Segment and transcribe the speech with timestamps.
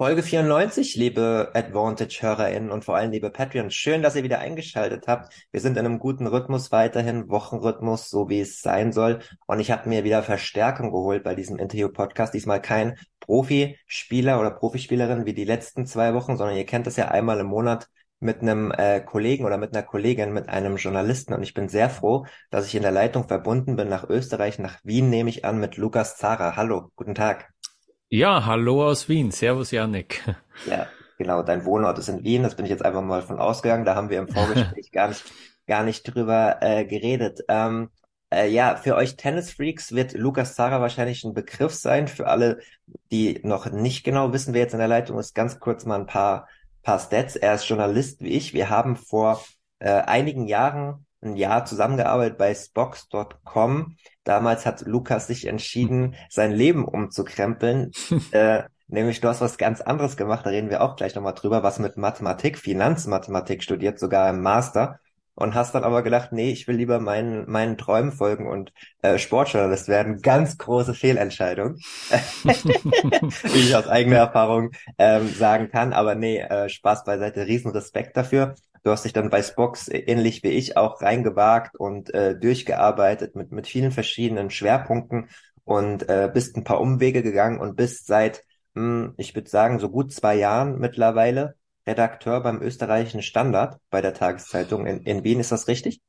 [0.00, 3.72] Folge 94, liebe Advantage-HörerInnen und vor allem liebe Patreon.
[3.72, 5.34] Schön, dass ihr wieder eingeschaltet habt.
[5.50, 9.18] Wir sind in einem guten Rhythmus weiterhin, Wochenrhythmus, so wie es sein soll.
[9.48, 12.32] Und ich habe mir wieder Verstärkung geholt bei diesem Interview-Podcast.
[12.32, 17.08] Diesmal kein Profispieler oder Profispielerin wie die letzten zwei Wochen, sondern ihr kennt das ja
[17.08, 17.88] einmal im Monat
[18.20, 21.34] mit einem äh, Kollegen oder mit einer Kollegin, mit einem Journalisten.
[21.34, 24.78] Und ich bin sehr froh, dass ich in der Leitung verbunden bin nach Österreich, nach
[24.84, 26.54] Wien nehme ich an, mit Lukas Zara.
[26.54, 27.52] Hallo, guten Tag.
[28.10, 29.30] Ja, hallo aus Wien.
[29.30, 30.22] Servus, Janik.
[30.66, 30.86] Ja,
[31.18, 31.42] genau.
[31.42, 32.42] Dein Wohnort ist in Wien.
[32.42, 33.84] Das bin ich jetzt einfach mal von ausgegangen.
[33.84, 35.24] Da haben wir im Vorgespräch gar nicht,
[35.66, 37.40] gar nicht drüber äh, geredet.
[37.48, 37.90] Ähm,
[38.32, 42.08] äh, ja, für euch Tennisfreaks wird Lukas Zara wahrscheinlich ein Begriff sein.
[42.08, 42.60] Für alle,
[43.10, 46.06] die noch nicht genau wissen, wer jetzt in der Leitung ist, ganz kurz mal ein
[46.06, 46.48] paar,
[46.82, 47.36] paar Stats.
[47.36, 48.54] Er ist Journalist wie ich.
[48.54, 49.44] Wir haben vor
[49.80, 53.96] äh, einigen Jahren ein Jahr zusammengearbeitet bei Spox.com.
[54.28, 57.92] Damals hat Lukas sich entschieden, sein Leben umzukrempeln.
[58.32, 61.62] äh, nämlich du hast was ganz anderes gemacht, da reden wir auch gleich nochmal drüber,
[61.62, 65.00] was mit Mathematik, Finanzmathematik studiert, sogar im Master.
[65.34, 68.72] Und hast dann aber gedacht, nee, ich will lieber meinen, meinen Träumen folgen und
[69.02, 70.20] äh, Sportjournalist werden.
[70.20, 71.76] Ganz große Fehlentscheidung,
[72.42, 75.92] wie ich aus eigener Erfahrung ähm, sagen kann.
[75.92, 78.56] Aber nee, äh, Spaß beiseite, riesen Respekt dafür.
[78.88, 83.52] Du hast dich dann bei Spox ähnlich wie ich auch reingewagt und äh, durchgearbeitet mit,
[83.52, 85.28] mit vielen verschiedenen Schwerpunkten
[85.64, 89.78] und äh, bist ein paar Umwege gegangen und bist seit, mh, hm, ich würde sagen,
[89.78, 95.38] so gut zwei Jahren mittlerweile Redakteur beim österreichischen Standard bei der Tageszeitung in, in Wien.
[95.38, 96.00] Ist das richtig?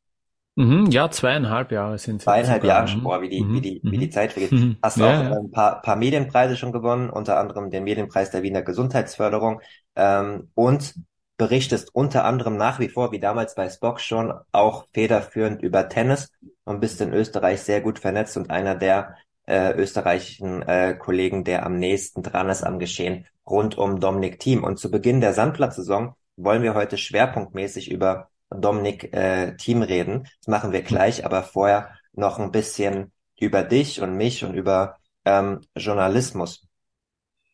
[0.56, 2.24] Mhm, ja, zweieinhalb Jahre sind es.
[2.24, 3.56] Zweieinhalb Jahre schon, boah, wie die, mhm.
[3.56, 4.12] wie die, wie die mhm.
[4.12, 4.54] Zeit vergeht.
[4.54, 4.78] Mhm.
[4.82, 5.38] Hast du ja, auch ja.
[5.38, 9.60] ein paar, paar Medienpreise schon gewonnen, unter anderem den Medienpreis der Wiener Gesundheitsförderung
[9.98, 10.96] ähm, und
[11.40, 16.32] berichtest unter anderem nach wie vor, wie damals bei Spock schon, auch federführend über Tennis
[16.66, 19.16] und bist in Österreich sehr gut vernetzt und einer der
[19.48, 24.64] äh, österreichischen äh, Kollegen, der am nächsten dran ist am Geschehen rund um Dominik Thiem.
[24.66, 30.28] Und zu Beginn der Sandplatzsaison wollen wir heute schwerpunktmäßig über Dominik äh, Thiem reden.
[30.42, 34.98] Das machen wir gleich, aber vorher noch ein bisschen über dich und mich und über
[35.24, 36.68] ähm, Journalismus.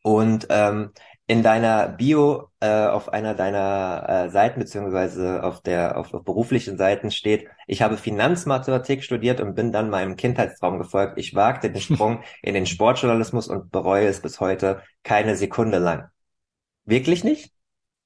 [0.01, 0.91] Und ähm,
[1.27, 6.77] in deiner Bio äh, auf einer deiner äh, Seiten beziehungsweise auf der auf, auf beruflichen
[6.77, 11.17] Seiten steht, ich habe Finanzmathematik studiert und bin dann meinem Kindheitstraum gefolgt.
[11.17, 16.09] Ich wagte den Sprung in den Sportjournalismus und bereue es bis heute keine Sekunde lang.
[16.85, 17.54] Wirklich nicht?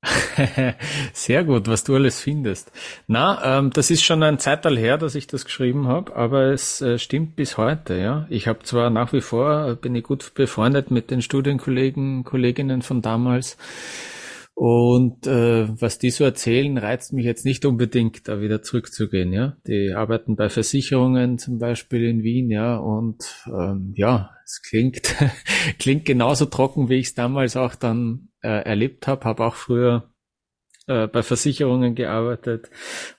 [1.13, 2.71] Sehr gut, was du alles findest.
[3.07, 6.81] Na, ähm, das ist schon ein Zeitalter her, dass ich das geschrieben habe, aber es
[6.81, 7.95] äh, stimmt bis heute.
[7.95, 12.23] Ja, ich habe zwar nach wie vor äh, bin ich gut befreundet mit den Studienkollegen,
[12.23, 13.57] Kolleginnen von damals.
[14.55, 19.31] Und äh, was die so erzählen, reizt mich jetzt nicht unbedingt, da wieder zurückzugehen.
[19.31, 25.15] Ja, die arbeiten bei Versicherungen zum Beispiel in Wien, ja, und ähm, ja, es klingt
[25.79, 30.11] klingt genauso trocken, wie ich es damals auch dann äh, erlebt habe, habe auch früher
[30.87, 32.69] äh, bei Versicherungen gearbeitet.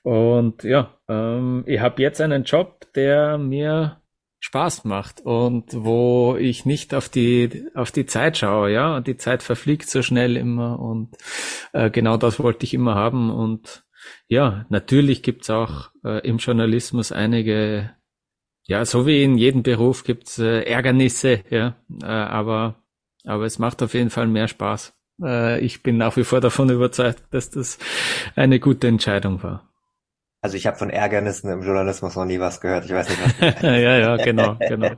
[0.03, 4.01] Und ja, ähm, ich habe jetzt einen Job, der mir
[4.41, 9.19] Spaß macht und wo ich nicht auf die auf die Zeit schaue, ja, und die
[9.19, 11.15] Zeit verfliegt so schnell immer und
[11.75, 13.31] äh, genau das wollte ich immer haben.
[13.31, 13.85] Und
[14.29, 17.95] ja, natürlich gibt's auch äh, im Journalismus einige,
[18.65, 22.83] ja, so wie in jedem Beruf gibt's äh, Ärgernisse, ja, äh, aber
[23.25, 24.95] aber es macht auf jeden Fall mehr Spaß.
[25.23, 27.79] Äh, ich bin nach wie vor davon überzeugt, dass das
[28.37, 29.65] eine gute Entscheidung war.
[30.43, 32.87] Also ich habe von Ärgernissen im Journalismus noch nie was gehört.
[32.87, 33.63] Ich weiß nicht, was.
[33.63, 34.93] ja, ja, genau, genau.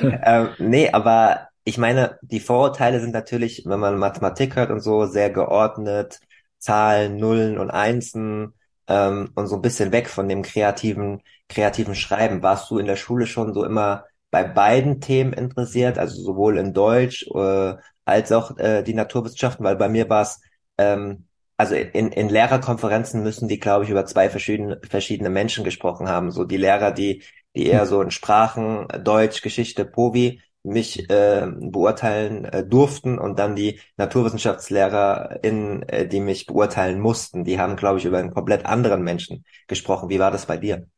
[0.00, 5.06] ähm, nee, aber ich meine, die Vorurteile sind natürlich, wenn man Mathematik hört und so,
[5.06, 6.20] sehr geordnet,
[6.58, 8.54] Zahlen, Nullen und Einsen
[8.86, 12.42] ähm, und so ein bisschen weg von dem kreativen, kreativen Schreiben.
[12.42, 14.04] Warst du in der Schule schon so immer
[14.34, 19.76] bei beiden Themen interessiert, also sowohl in Deutsch äh, als auch äh, die Naturwissenschaften, weil
[19.76, 20.40] bei mir war es,
[20.76, 26.08] ähm, also in, in Lehrerkonferenzen müssen die, glaube ich, über zwei verschiedene, verschiedene Menschen gesprochen
[26.08, 26.32] haben.
[26.32, 27.22] So die Lehrer, die,
[27.54, 33.54] die eher so in Sprachen, Deutsch, Geschichte, Povi mich äh, beurteilen äh, durften und dann
[33.54, 37.44] die Naturwissenschaftslehrer, in, äh, die mich beurteilen mussten.
[37.44, 40.08] Die haben, glaube ich, über einen komplett anderen Menschen gesprochen.
[40.08, 40.88] Wie war das bei dir?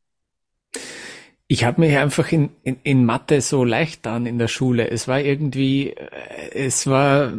[1.47, 4.89] Ich habe mich einfach in, in, in Mathe so leicht an in der Schule.
[4.89, 7.33] Es war irgendwie, äh, es war,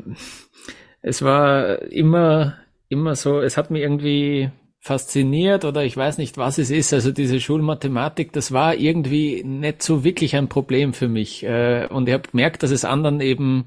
[1.02, 2.56] es war immer,
[2.88, 4.50] immer so, es hat mir irgendwie
[4.80, 6.94] fasziniert oder ich weiß nicht, was es ist.
[6.94, 11.44] Also diese Schulmathematik, das war irgendwie nicht so wirklich ein Problem für mich.
[11.44, 13.66] Äh, und ich habe gemerkt, dass es anderen eben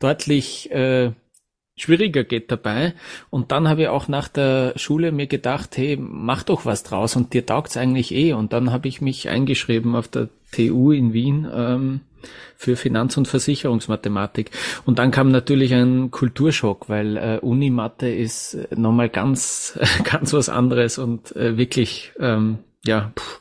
[0.00, 1.12] deutlich äh,
[1.76, 2.94] schwieriger geht dabei.
[3.30, 7.16] Und dann habe ich auch nach der Schule mir gedacht, hey, mach doch was draus
[7.16, 8.32] und dir taugt's eigentlich eh.
[8.32, 12.00] Und dann habe ich mich eingeschrieben auf der TU in Wien ähm,
[12.56, 14.50] für Finanz- und Versicherungsmathematik.
[14.86, 20.98] Und dann kam natürlich ein Kulturschock, weil äh, Unimathe ist nochmal ganz, ganz was anderes
[20.98, 23.40] und äh, wirklich, ähm, ja, pff,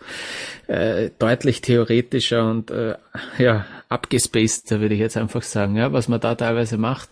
[0.68, 2.96] äh, deutlich theoretischer und äh,
[3.38, 7.10] ja, abgespaceder, würde ich jetzt einfach sagen, ja, was man da teilweise macht.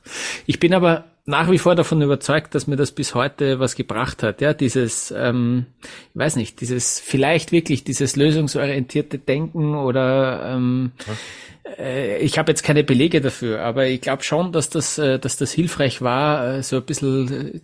[0.47, 4.23] Ich bin aber nach wie vor davon überzeugt, dass mir das bis heute was gebracht
[4.23, 4.41] hat.
[4.41, 5.67] Ja, dieses, ähm,
[6.13, 10.91] ich weiß nicht, dieses vielleicht wirklich dieses lösungsorientierte Denken oder ähm,
[11.77, 15.37] äh, ich habe jetzt keine Belege dafür, aber ich glaube schon, dass das, äh, dass
[15.37, 17.59] das hilfreich war, äh, so ein bisschen äh,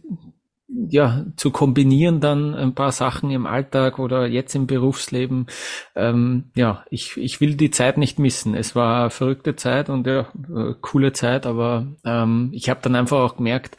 [0.72, 5.48] ja, zu kombinieren dann ein paar Sachen im Alltag oder jetzt im Berufsleben.
[5.96, 8.56] Ähm, ja, ich, ich will die Zeit nicht missen.
[8.56, 13.20] Es war verrückte Zeit und ja, äh, coole Zeit, aber ähm, ich habe dann einfach
[13.20, 13.78] auch gemerkt,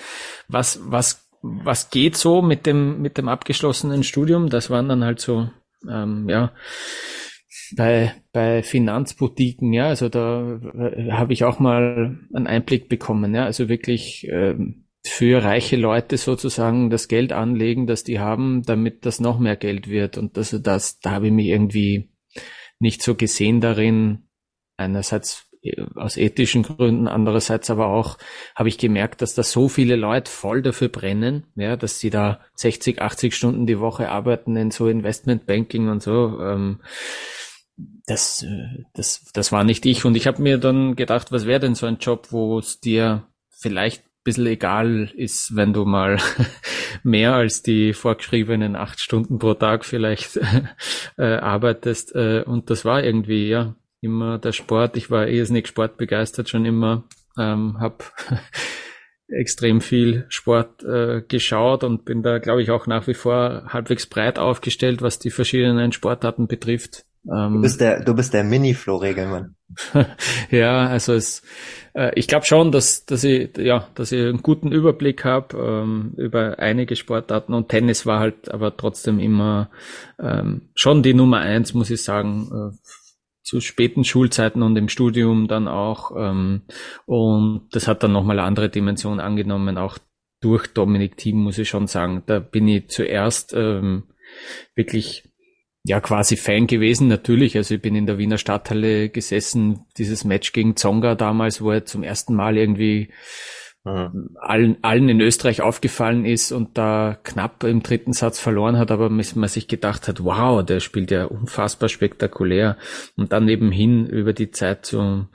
[0.49, 4.49] was, was, was geht so mit dem, mit dem abgeschlossenen Studium.
[4.49, 5.49] Das waren dann halt so,
[5.89, 6.53] ähm, ja,
[7.77, 13.45] bei, bei Finanzboutiquen, ja, also da äh, habe ich auch mal einen Einblick bekommen, ja,
[13.45, 19.21] also wirklich ähm, für reiche Leute sozusagen das Geld anlegen, das die haben, damit das
[19.21, 20.19] noch mehr Geld wird.
[20.19, 22.11] Und das, das, da habe ich mich irgendwie
[22.79, 24.29] nicht so gesehen darin.
[24.77, 28.19] Einerseits äh, aus ethischen Gründen, andererseits aber auch
[28.55, 32.41] habe ich gemerkt, dass da so viele Leute voll dafür brennen, ja, dass sie da
[32.55, 36.39] 60, 80 Stunden die Woche arbeiten in so Investmentbanking und so.
[36.41, 36.81] Ähm,
[38.07, 40.05] das, äh, das, das war nicht ich.
[40.05, 43.27] Und ich habe mir dann gedacht, was wäre denn so ein Job, wo es dir
[43.49, 46.19] vielleicht bisschen egal ist, wenn du mal
[47.03, 50.39] mehr als die vorgeschriebenen acht Stunden pro Tag vielleicht
[51.19, 52.15] äh, arbeitest.
[52.15, 54.97] Äh, und das war irgendwie, ja, immer der Sport.
[54.97, 57.03] Ich war irrsinnig sportbegeistert schon immer,
[57.37, 58.05] ähm, habe
[59.29, 64.07] extrem viel Sport äh, geschaut und bin da, glaube ich, auch nach wie vor halbwegs
[64.07, 67.05] breit aufgestellt, was die verschiedenen Sportarten betrifft.
[67.27, 69.57] Ähm, du bist der, du bist der Mini-Flo-Regelmann.
[70.51, 71.43] ja, also es,
[71.95, 76.15] äh, ich glaube schon, dass, dass ich, ja, dass ich einen guten Überblick habe ähm,
[76.17, 79.71] über einige Sportarten und Tennis war halt aber trotzdem immer
[80.19, 82.77] ähm, schon die Nummer eins, muss ich sagen, äh,
[83.43, 86.13] zu späten Schulzeiten und im Studium dann auch.
[86.17, 86.63] Ähm,
[87.07, 89.99] und das hat dann nochmal eine andere Dimension angenommen, auch
[90.41, 92.23] durch Dominik Thiem, muss ich schon sagen.
[92.27, 94.05] Da bin ich zuerst ähm,
[94.75, 95.30] wirklich
[95.85, 97.57] ja quasi Fan gewesen, natürlich.
[97.57, 101.87] Also ich bin in der Wiener Stadthalle gesessen, dieses Match gegen Zonga damals, wo er
[101.87, 103.11] zum ersten Mal irgendwie
[103.85, 104.37] mhm.
[104.39, 109.09] allen, allen in Österreich aufgefallen ist und da knapp im dritten Satz verloren hat, aber
[109.09, 112.77] man sich gedacht hat, wow, der spielt ja unfassbar spektakulär.
[113.17, 115.29] Und dann nebenhin über die Zeit zum,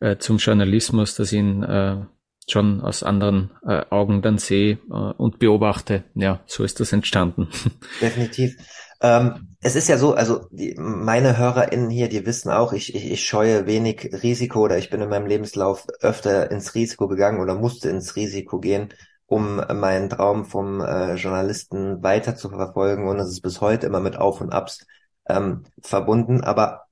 [0.00, 1.98] äh, zum Journalismus, dass ihn äh,
[2.48, 6.02] schon aus anderen äh, Augen dann sehe äh, und beobachte.
[6.16, 7.48] Ja, so ist das entstanden.
[8.00, 8.56] Definitiv.
[9.00, 13.10] Ähm, es ist ja so, also die, meine HörerInnen hier, die wissen auch, ich, ich,
[13.12, 17.54] ich scheue wenig Risiko oder ich bin in meinem Lebenslauf öfter ins Risiko gegangen oder
[17.54, 18.92] musste ins Risiko gehen,
[19.26, 24.00] um meinen Traum vom äh, Journalisten weiter zu verfolgen und es ist bis heute immer
[24.00, 24.84] mit Auf und Abs
[25.28, 26.42] ähm, verbunden.
[26.42, 26.86] Aber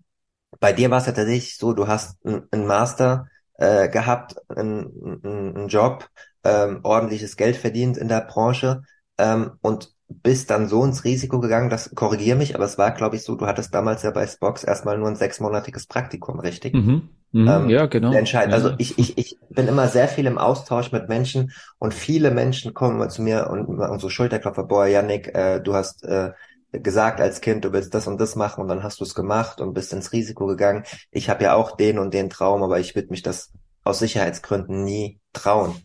[0.61, 6.09] bei dir war es ja tatsächlich so, du hast einen Master äh, gehabt, einen, Job,
[6.45, 8.83] ähm, ordentliches Geld verdient in der Branche
[9.19, 13.17] ähm, und bist dann so ins Risiko gegangen, das korrigier mich, aber es war, glaube
[13.17, 16.75] ich, so, du hattest damals ja bei Spox erstmal nur ein sechsmonatiges Praktikum, richtig?
[16.75, 17.09] Mhm.
[17.33, 18.13] Mhm, ähm, ja, genau.
[18.13, 18.53] Entscheidend.
[18.55, 22.75] Also ich, ich, ich bin immer sehr viel im Austausch mit Menschen und viele Menschen
[22.75, 26.33] kommen zu mir und, und so Schulterklopfer, boah, Yannick, äh, du hast äh,
[26.73, 29.61] gesagt als Kind, du willst das und das machen und dann hast du es gemacht
[29.61, 30.85] und bist ins Risiko gegangen.
[31.11, 33.53] Ich habe ja auch den und den Traum, aber ich würde mich das
[33.85, 35.77] aus Sicherheitsgründen nie trauen.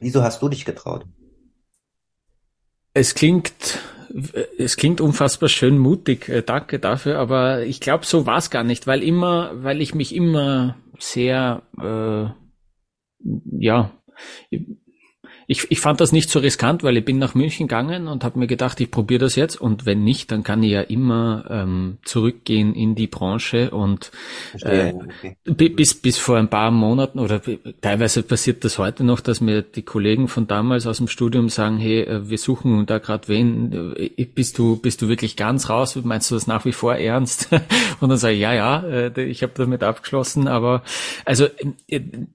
[0.00, 1.06] Wieso hast du dich getraut?
[2.98, 3.78] Es klingt,
[4.56, 6.30] es klingt unfassbar schön mutig.
[6.30, 9.94] Äh, danke dafür, aber ich glaube, so war es gar nicht, weil immer, weil ich
[9.94, 12.30] mich immer sehr, äh,
[13.58, 13.90] ja,
[15.48, 18.38] ich, ich fand das nicht so riskant, weil ich bin nach München gegangen und habe
[18.38, 21.98] mir gedacht, ich probiere das jetzt und wenn nicht, dann kann ich ja immer ähm,
[22.04, 24.10] zurückgehen in die Branche und
[24.62, 25.68] äh, okay.
[25.68, 27.40] bis, bis vor ein paar Monaten oder
[27.80, 31.78] teilweise passiert das heute noch, dass mir die Kollegen von damals aus dem Studium sagen,
[31.78, 35.96] hey, äh, wir suchen da gerade wen, äh, bist du, bist du wirklich ganz raus,
[36.02, 37.52] meinst du das nach wie vor ernst?
[38.00, 40.82] und dann sage ich, ja, ja, äh, ich habe damit abgeschlossen, aber
[41.24, 41.46] also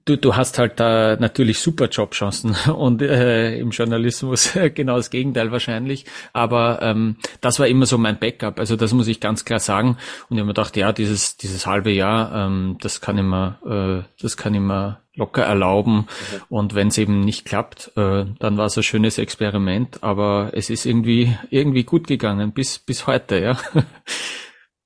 [0.06, 5.52] du, du hast halt da natürlich super Jobchancen und äh, im Journalismus genau das Gegenteil
[5.52, 6.06] wahrscheinlich.
[6.32, 8.58] Aber ähm, das war immer so mein Backup.
[8.58, 9.96] Also das muss ich ganz klar sagen.
[10.28, 14.04] Und ich habe mir gedacht, ja, dieses dieses halbe Jahr, ähm, das kann ich mir,
[14.06, 15.96] äh, das kann ich mir locker erlauben.
[15.96, 16.06] Mhm.
[16.48, 20.02] Und wenn es eben nicht klappt, äh, dann war es ein schönes Experiment.
[20.02, 23.56] Aber es ist irgendwie irgendwie gut gegangen bis bis heute, ja.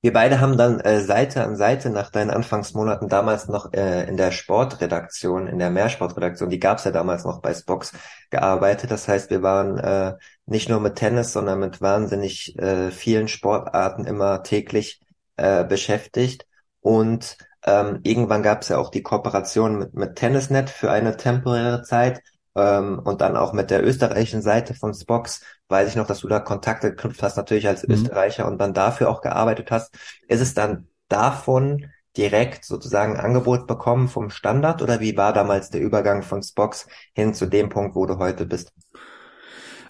[0.07, 4.17] Wir beide haben dann äh, Seite an Seite nach deinen Anfangsmonaten damals noch äh, in
[4.17, 7.93] der Sportredaktion, in der Mehrsportredaktion, die gab's ja damals noch bei Spox,
[8.31, 8.93] gearbeitet.
[8.93, 10.15] Das heißt, wir waren äh,
[10.47, 15.01] nicht nur mit Tennis, sondern mit wahnsinnig äh, vielen Sportarten immer täglich
[15.35, 16.47] äh, beschäftigt.
[16.81, 22.23] Und ähm, irgendwann gab's ja auch die Kooperation mit, mit Tennisnet für eine temporäre Zeit
[22.55, 26.29] ähm, und dann auch mit der österreichischen Seite von Spox weiß ich noch, dass du
[26.29, 27.95] da Kontakte geknüpft hast, natürlich als mhm.
[27.95, 29.95] Österreicher und dann dafür auch gearbeitet hast.
[30.29, 35.83] Ist es dann davon direkt sozusagen Angebot bekommen vom Standard oder wie war damals der
[35.83, 38.73] Übergang von Spox hin zu dem Punkt, wo du heute bist?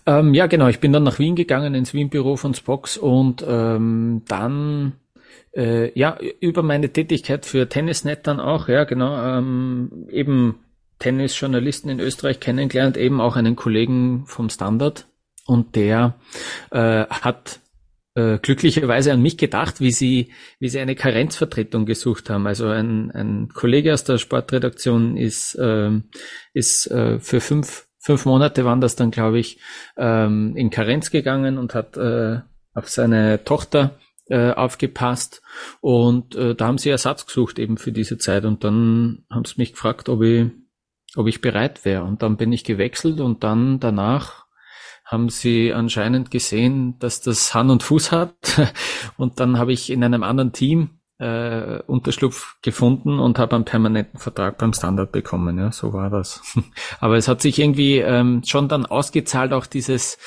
[0.07, 0.69] Ähm, ja, genau.
[0.69, 4.95] Ich bin dann nach Wien gegangen, ins Wien-Büro von Spox und ähm, dann
[5.55, 10.61] äh, ja über meine Tätigkeit für Tennisnet dann auch, ja genau, ähm, eben
[10.99, 15.09] Tennisjournalisten in Österreich kennengelernt, eben auch einen Kollegen vom Standard
[15.47, 16.15] und der
[16.71, 17.61] äh, hat
[18.15, 22.47] äh, glücklicherweise an mich gedacht, wie sie, wie sie eine Karenzvertretung gesucht haben.
[22.47, 25.91] Also ein, ein Kollege aus der Sportredaktion ist, äh,
[26.55, 29.61] ist äh, für fünf, fünf Monate waren das dann, glaube ich,
[29.97, 32.41] ähm, in Karenz gegangen und hat äh,
[32.75, 33.99] auf seine Tochter
[34.29, 35.41] äh, aufgepasst
[35.81, 39.55] und äh, da haben sie Ersatz gesucht eben für diese Zeit und dann haben sie
[39.59, 40.51] mich gefragt, ob ich
[41.17, 42.05] ob ich bereit wäre.
[42.05, 44.46] Und dann bin ich gewechselt und dann danach
[45.07, 48.35] haben sie anscheinend gesehen, dass das Hand und Fuß hat.
[49.17, 54.19] Und dann habe ich in einem anderen Team äh, Unterschlupf gefunden und habe einen permanenten
[54.19, 55.59] Vertrag beim Standard bekommen.
[55.59, 56.43] Ja, so war das.
[57.01, 60.19] Aber es hat sich irgendwie ähm, schon dann ausgezahlt, auch dieses,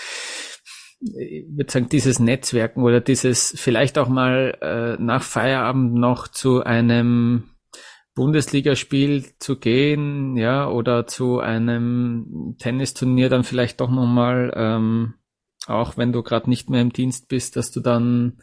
[1.00, 6.63] ich würde sagen, dieses Netzwerken oder dieses vielleicht auch mal äh, nach Feierabend noch zu
[6.63, 7.43] einem
[8.20, 15.14] Bundesligaspiel zu gehen, ja, oder zu einem Tennisturnier dann vielleicht doch nochmal, ähm,
[15.68, 18.40] auch wenn du gerade nicht mehr im Dienst bist, dass du dann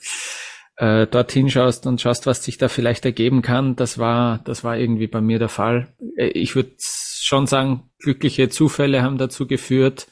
[0.78, 3.76] äh, dorthin schaust und schaust, was sich da vielleicht ergeben kann.
[3.76, 5.95] Das war, das war irgendwie bei mir der Fall.
[6.16, 10.09] Äh, ich würde schon sagen, glückliche Zufälle haben dazu geführt.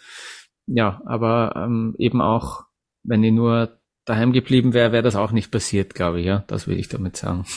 [0.66, 2.64] Ja, aber ähm, eben auch,
[3.02, 6.26] wenn ich nur daheim geblieben wäre, wäre das auch nicht passiert, glaube ich.
[6.26, 7.46] Ja, das will ich damit sagen.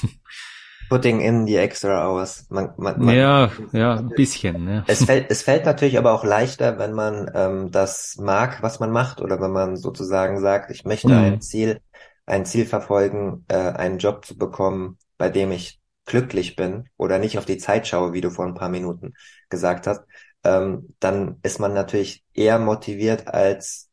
[0.90, 2.46] Putting in the extra hours.
[2.50, 4.68] Man, man, man, ja, ja, ein bisschen.
[4.68, 4.84] Ja.
[4.88, 8.92] Es fällt, es fällt natürlich aber auch leichter, wenn man ähm, das mag, was man
[8.92, 11.14] macht, oder wenn man sozusagen sagt, ich möchte mhm.
[11.14, 11.82] ein Ziel,
[12.26, 17.38] ein Ziel verfolgen, äh, einen Job zu bekommen, bei dem ich glücklich bin oder nicht
[17.38, 19.14] auf die Zeit schaue, wie du vor ein paar Minuten
[19.50, 20.04] gesagt hast,
[20.44, 23.87] ähm, dann ist man natürlich eher motiviert als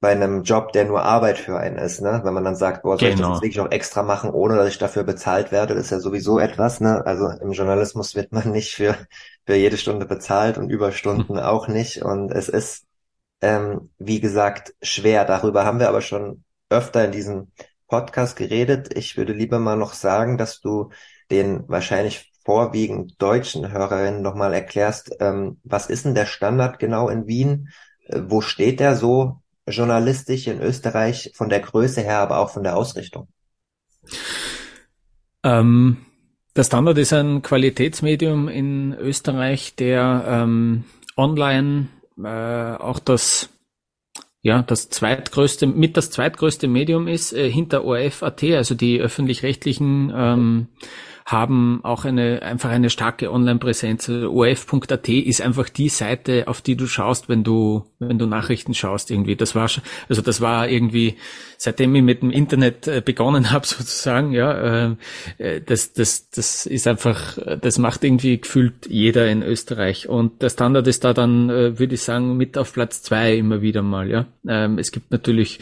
[0.00, 2.20] bei einem Job, der nur Arbeit für einen ist, ne?
[2.22, 3.10] Wenn man dann sagt, boah, soll genau.
[3.10, 3.32] ich das genau.
[3.34, 6.38] jetzt wirklich auch extra machen, ohne dass ich dafür bezahlt werde, das ist ja sowieso
[6.38, 7.04] etwas, ne?
[7.04, 8.96] Also im Journalismus wird man nicht für,
[9.44, 11.44] für jede Stunde bezahlt und Überstunden hm.
[11.44, 12.02] auch nicht.
[12.02, 12.86] Und es ist,
[13.40, 15.24] ähm, wie gesagt, schwer.
[15.24, 17.50] Darüber haben wir aber schon öfter in diesem
[17.88, 18.96] Podcast geredet.
[18.96, 20.90] Ich würde lieber mal noch sagen, dass du
[21.30, 27.26] den wahrscheinlich vorwiegend deutschen Hörerinnen nochmal erklärst, ähm, was ist denn der Standard genau in
[27.26, 27.68] Wien?
[28.06, 32.62] Äh, wo steht der so journalistisch in Österreich von der Größe her, aber auch von
[32.62, 33.28] der Ausrichtung?
[35.44, 35.98] Ähm,
[36.56, 40.84] der Standard ist ein Qualitätsmedium in Österreich, der ähm,
[41.16, 41.88] online
[42.22, 42.28] äh,
[42.82, 43.50] auch das
[44.40, 50.68] ja, das zweitgrößte, mit das zweitgrößte Medium ist, äh, hinter ORF.at, also die öffentlich-rechtlichen ähm,
[51.28, 54.08] haben auch eine, einfach eine starke Online-Präsenz.
[54.08, 59.10] OF.at ist einfach die Seite, auf die du schaust, wenn du, wenn du Nachrichten schaust
[59.10, 59.36] irgendwie.
[59.36, 59.68] Das war,
[60.08, 61.16] also das war irgendwie,
[61.58, 64.96] seitdem ich mit dem Internet äh, begonnen habe sozusagen, ja, äh,
[65.36, 70.08] äh, das, das, das ist einfach, das macht irgendwie gefühlt jeder in Österreich.
[70.08, 73.82] Und der Standard ist da dann, würde ich sagen, mit auf Platz zwei immer wieder
[73.82, 74.24] mal, ja.
[74.48, 75.60] Ähm, es gibt natürlich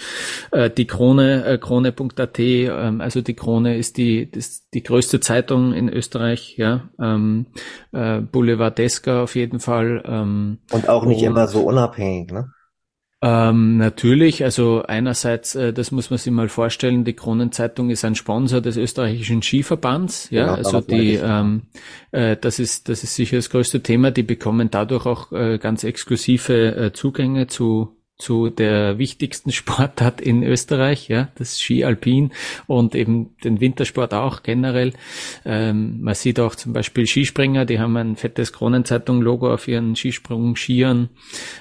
[0.76, 5.88] die Krone, Krone.at, ähm, also die Krone ist die, das, die größte Zeitung Zeitung in
[5.88, 6.88] Österreich, ja.
[7.00, 7.46] Ähm,
[7.92, 10.02] äh, Boulevardeska auf jeden Fall.
[10.06, 12.50] Ähm, und auch nicht und, immer so unabhängig, ne?
[13.22, 18.14] Ähm, natürlich, also einerseits, äh, das muss man sich mal vorstellen, die Kronenzeitung ist ein
[18.14, 21.62] Sponsor des österreichischen Skiverbands, ja, genau, also die, ähm,
[22.12, 25.82] äh, das ist, das ist sicher das größte Thema, die bekommen dadurch auch äh, ganz
[25.82, 32.32] exklusive äh, Zugänge zu zu der wichtigsten Sportart in Österreich, ja, das Ski Alpin
[32.66, 34.92] und eben den Wintersport auch generell.
[35.44, 41.10] Ähm, man sieht auch zum Beispiel Skispringer, die haben ein fettes Kronenzeitung-Logo auf ihren Skisprung-Skiern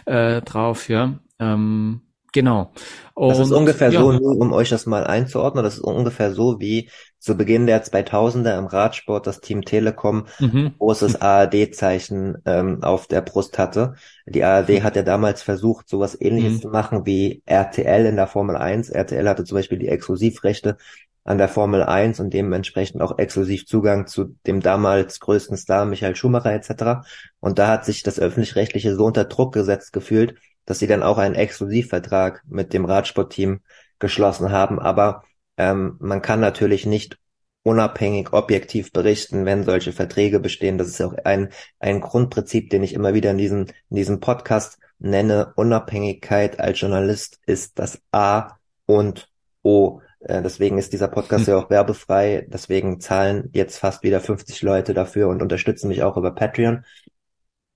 [0.05, 1.19] äh, drauf, ja.
[1.39, 2.01] Ähm,
[2.35, 2.71] genau.
[3.15, 3.99] Und, das ist ungefähr ja.
[3.99, 7.83] so, nur um euch das mal einzuordnen, das ist ungefähr so wie zu Beginn der
[7.83, 10.73] 2000er im Radsport das Team Telekom mhm.
[10.77, 13.95] großes ARD-Zeichen ähm, auf der Brust hatte.
[14.27, 16.61] Die ARD hat ja damals versucht, sowas ähnliches mhm.
[16.61, 18.89] zu machen wie RTL in der Formel 1.
[18.89, 20.77] RTL hatte zum Beispiel die Exklusivrechte
[21.23, 26.15] an der Formel 1 und dementsprechend auch exklusiv Zugang zu dem damals größten Star Michael
[26.15, 27.07] Schumacher etc.
[27.39, 30.35] Und da hat sich das öffentlich-rechtliche so unter Druck gesetzt gefühlt,
[30.65, 33.61] dass sie dann auch einen Exklusivvertrag mit dem Radsportteam
[33.99, 34.79] geschlossen haben.
[34.79, 35.23] Aber
[35.57, 37.17] ähm, man kann natürlich nicht
[37.63, 40.77] unabhängig, objektiv berichten, wenn solche Verträge bestehen.
[40.77, 44.77] Das ist auch ein, ein Grundprinzip, den ich immer wieder in diesem, in diesem Podcast
[44.99, 45.53] nenne.
[45.55, 49.29] Unabhängigkeit als Journalist ist das A und
[49.63, 50.01] O.
[50.19, 52.45] Äh, deswegen ist dieser Podcast ja auch werbefrei.
[52.47, 56.85] Deswegen zahlen jetzt fast wieder 50 Leute dafür und unterstützen mich auch über Patreon.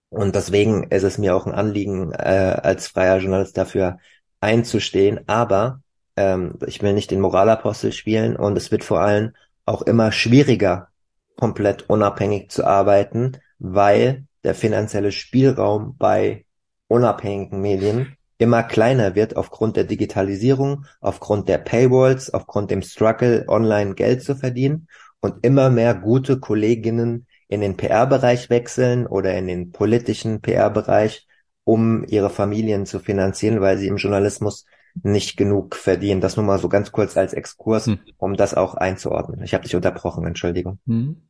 [0.10, 4.00] Und deswegen ist es mir auch ein Anliegen, äh, als freier Journalist dafür
[4.42, 5.28] einzustehen.
[5.28, 5.82] Aber
[6.16, 9.34] ähm, ich will nicht den Moralapostel spielen und es wird vor allem
[9.66, 10.88] auch immer schwieriger,
[11.36, 16.46] komplett unabhängig zu arbeiten, weil der finanzielle Spielraum bei
[16.88, 23.94] unabhängigen Medien immer kleiner wird aufgrund der Digitalisierung, aufgrund der Paywalls, aufgrund dem Struggle, online
[23.94, 24.88] Geld zu verdienen
[25.22, 31.28] und immer mehr gute Kolleginnen in den PR-Bereich wechseln oder in den politischen PR-Bereich,
[31.66, 34.66] um ihre Familien zu finanzieren, weil sie im Journalismus
[35.04, 36.22] nicht genug verdienen.
[36.22, 38.00] Das nur mal so ganz kurz als Exkurs, hm.
[38.18, 39.44] um das auch einzuordnen.
[39.44, 40.80] Ich habe dich unterbrochen, Entschuldigung.
[40.88, 41.29] Hm.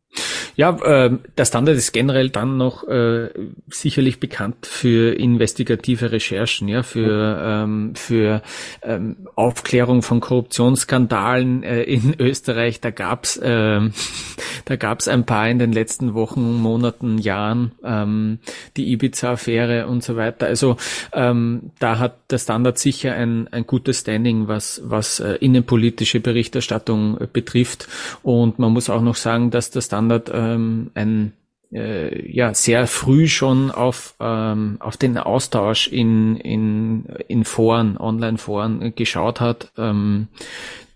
[0.60, 3.30] Ja, äh, der Standard ist generell dann noch äh,
[3.70, 8.42] sicherlich bekannt für investigative Recherchen, ja, für ähm, für
[8.82, 12.82] ähm, Aufklärung von Korruptionsskandalen äh, in Österreich.
[12.82, 13.80] Da gab's äh,
[14.66, 18.40] da gab's ein paar in den letzten Wochen, Monaten, Jahren, ähm,
[18.76, 20.48] die Ibiza-Affäre und so weiter.
[20.48, 20.76] Also
[21.14, 27.18] ähm, da hat der Standard sicher ein ein gutes Standing, was was äh, innenpolitische Berichterstattung
[27.18, 27.88] äh, betrifft.
[28.24, 31.34] Und man muss auch noch sagen, dass der Standard äh, ähm, ein
[31.72, 38.96] äh, ja sehr früh schon auf ähm, auf den Austausch in in in Foren, Online-Foren
[38.96, 40.28] geschaut hat, ähm,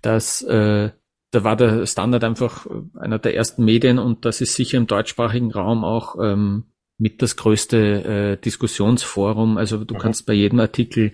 [0.02, 0.90] dass äh,
[1.32, 5.52] da war der Standard einfach einer der ersten Medien und das ist sicher im deutschsprachigen
[5.52, 6.66] Raum auch ähm,
[7.00, 9.58] mit das größte äh, Diskussionsforum.
[9.58, 10.00] Also du mhm.
[10.00, 11.12] kannst bei jedem Artikel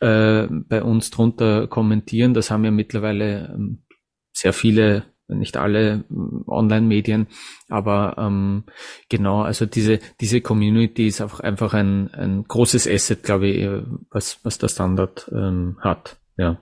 [0.00, 2.34] äh, bei uns drunter kommentieren.
[2.34, 3.84] Das haben ja mittlerweile ähm,
[4.32, 7.26] sehr viele nicht alle mm, Online-Medien,
[7.68, 8.64] aber ähm,
[9.08, 13.68] genau, also diese diese Community ist auch einfach ein, ein großes Asset, glaube ich,
[14.10, 16.16] was was der Standard ähm, hat.
[16.36, 16.60] Ja.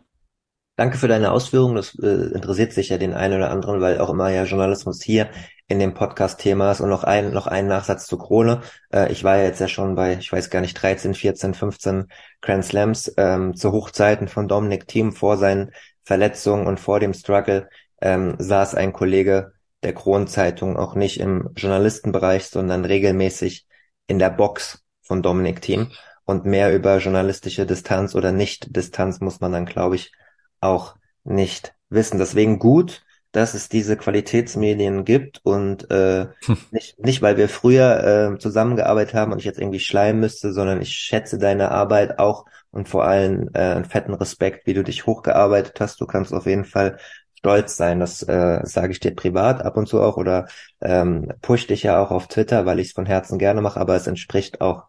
[0.79, 1.75] Danke für deine Ausführungen.
[1.75, 5.29] Das äh, interessiert sich ja den einen oder anderen, weil auch immer ja Journalismus hier
[5.67, 6.81] in dem Podcast Thema ist.
[6.81, 8.63] Und noch ein, noch ein Nachsatz zu Krone.
[8.93, 12.07] Äh, ich war ja jetzt ja schon bei, ich weiß gar nicht, 13, 14, 15
[12.41, 15.73] Grand Slams ähm, zu Hochzeiten von Dominic Thiem vor seinen
[16.05, 17.69] Verletzungen und vor dem Struggle
[18.01, 23.67] ähm, saß ein Kollege der Kronzeitung auch nicht im Journalistenbereich, sondern regelmäßig
[24.07, 25.91] in der Box von Dominik Thiem.
[26.25, 30.13] Und mehr über journalistische Distanz oder Nicht-Distanz muss man dann, glaube ich,
[30.61, 32.19] auch nicht wissen.
[32.19, 36.59] Deswegen gut, dass es diese Qualitätsmedien gibt und äh, hm.
[36.71, 40.81] nicht, nicht, weil wir früher äh, zusammengearbeitet haben und ich jetzt irgendwie schleimen müsste, sondern
[40.81, 45.07] ich schätze deine Arbeit auch und vor allem äh, einen fetten Respekt, wie du dich
[45.07, 46.01] hochgearbeitet hast.
[46.01, 46.99] Du kannst auf jeden Fall
[47.39, 48.01] stolz sein.
[48.01, 50.49] Das äh, sage ich dir privat ab und zu auch oder
[50.81, 53.95] ähm, push dich ja auch auf Twitter, weil ich es von Herzen gerne mache, aber
[53.95, 54.85] es entspricht auch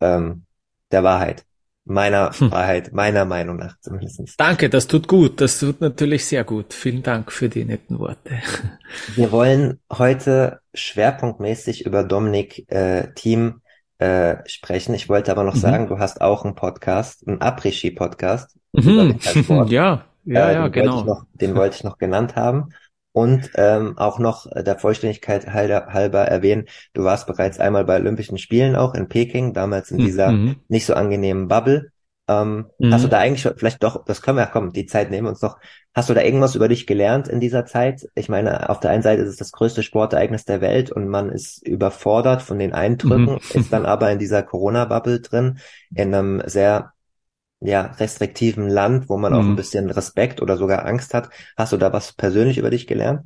[0.00, 0.44] ähm,
[0.92, 1.44] der Wahrheit.
[1.86, 2.50] Meiner hm.
[2.50, 4.18] Wahrheit, meiner Meinung nach zumindest.
[4.38, 5.40] Danke, das tut gut.
[5.40, 6.72] Das tut natürlich sehr gut.
[6.72, 8.38] Vielen Dank für die netten Worte.
[9.14, 13.60] Wir wollen heute schwerpunktmäßig über Dominik äh, Team
[13.98, 14.94] äh, sprechen.
[14.94, 15.60] Ich wollte aber noch mhm.
[15.60, 18.56] sagen, du hast auch einen Podcast, einen Après-Ski-Podcast.
[18.72, 19.18] Mhm.
[19.68, 20.96] Ja, ja, äh, ja, genau.
[20.96, 22.70] Wollte noch, den wollte ich noch genannt haben.
[23.12, 28.38] Und ähm, auch noch der Vollständigkeit halber, halber erwähnen, du warst bereits einmal bei Olympischen
[28.38, 30.56] Spielen auch in Peking, damals in dieser mhm.
[30.66, 31.92] nicht so angenehmen Bubble.
[32.26, 32.92] Ähm, mhm.
[32.92, 35.30] Hast du da eigentlich vielleicht doch, das können wir ja kommen, die Zeit nehmen wir
[35.30, 35.58] uns noch.
[35.94, 38.08] Hast du da irgendwas über dich gelernt in dieser Zeit?
[38.16, 41.30] Ich meine, auf der einen Seite ist es das größte Sportereignis der Welt und man
[41.30, 43.40] ist überfordert von den Eindrücken, mhm.
[43.52, 45.58] ist dann aber in dieser Corona-Bubble drin,
[45.94, 46.93] in einem sehr
[47.64, 49.38] ja, restriktiven Land, wo man mhm.
[49.38, 49.56] auch ein mhm.
[49.56, 51.30] bisschen Respekt oder sogar Angst hat.
[51.56, 53.22] Hast du da was persönlich über dich gelernt?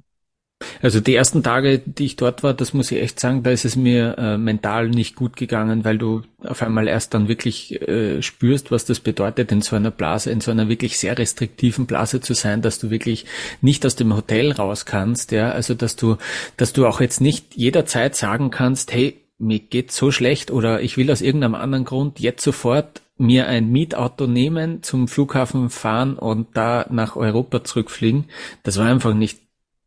[0.82, 3.64] Also die ersten Tage, die ich dort war, das muss ich echt sagen, da ist
[3.64, 8.22] es mir äh, mental nicht gut gegangen, weil du auf einmal erst dann wirklich äh,
[8.22, 12.20] spürst, was das bedeutet, in so einer Blase, in so einer wirklich sehr restriktiven Blase
[12.20, 13.24] zu sein, dass du wirklich
[13.60, 16.16] nicht aus dem Hotel raus kannst, ja, also dass du,
[16.56, 20.96] dass du auch jetzt nicht jederzeit sagen kannst, hey, mir geht so schlecht oder ich
[20.96, 26.56] will aus irgendeinem anderen Grund jetzt sofort mir ein Mietauto nehmen, zum Flughafen fahren und
[26.56, 28.26] da nach Europa zurückfliegen.
[28.62, 29.40] Das war einfach nicht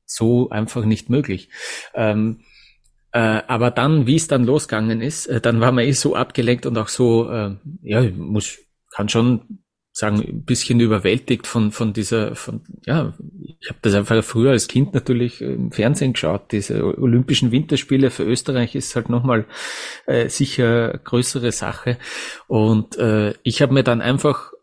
[0.06, 1.50] so einfach nicht möglich.
[1.94, 2.42] Ähm,
[3.14, 6.66] äh, aber dann, wie es dann losgegangen ist, äh, dann war man eh so abgelenkt
[6.66, 8.58] und auch so, äh, ja, muss,
[8.90, 9.64] kann schon
[9.94, 13.14] sagen, ein bisschen überwältigt von, von dieser, von, ja,
[13.60, 16.52] ich habe das einfach früher als Kind natürlich im Fernsehen geschaut.
[16.52, 19.46] Diese Olympischen Winterspiele für Österreich ist halt nochmal
[20.06, 21.98] äh, sicher größere Sache.
[22.48, 24.54] Und äh, ich habe mir dann einfach,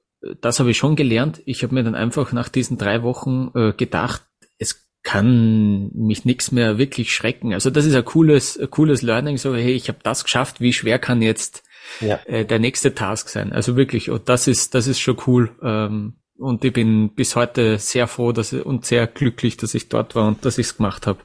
[0.40, 3.72] das habe ich schon gelernt, ich habe mir dann einfach nach diesen drei Wochen äh,
[3.74, 4.24] gedacht,
[4.58, 7.52] es kann mich nichts mehr wirklich schrecken.
[7.52, 10.72] Also das ist ein cooles, ein cooles Learning, so hey, ich habe das geschafft, wie
[10.72, 11.64] schwer kann jetzt
[12.00, 12.20] ja.
[12.26, 13.52] äh, der nächste Task sein?
[13.52, 15.50] Also wirklich, und das ist, das ist schon cool.
[15.62, 20.14] Ähm, und ich bin bis heute sehr froh dass, und sehr glücklich, dass ich dort
[20.14, 21.20] war und dass ich es gemacht habe.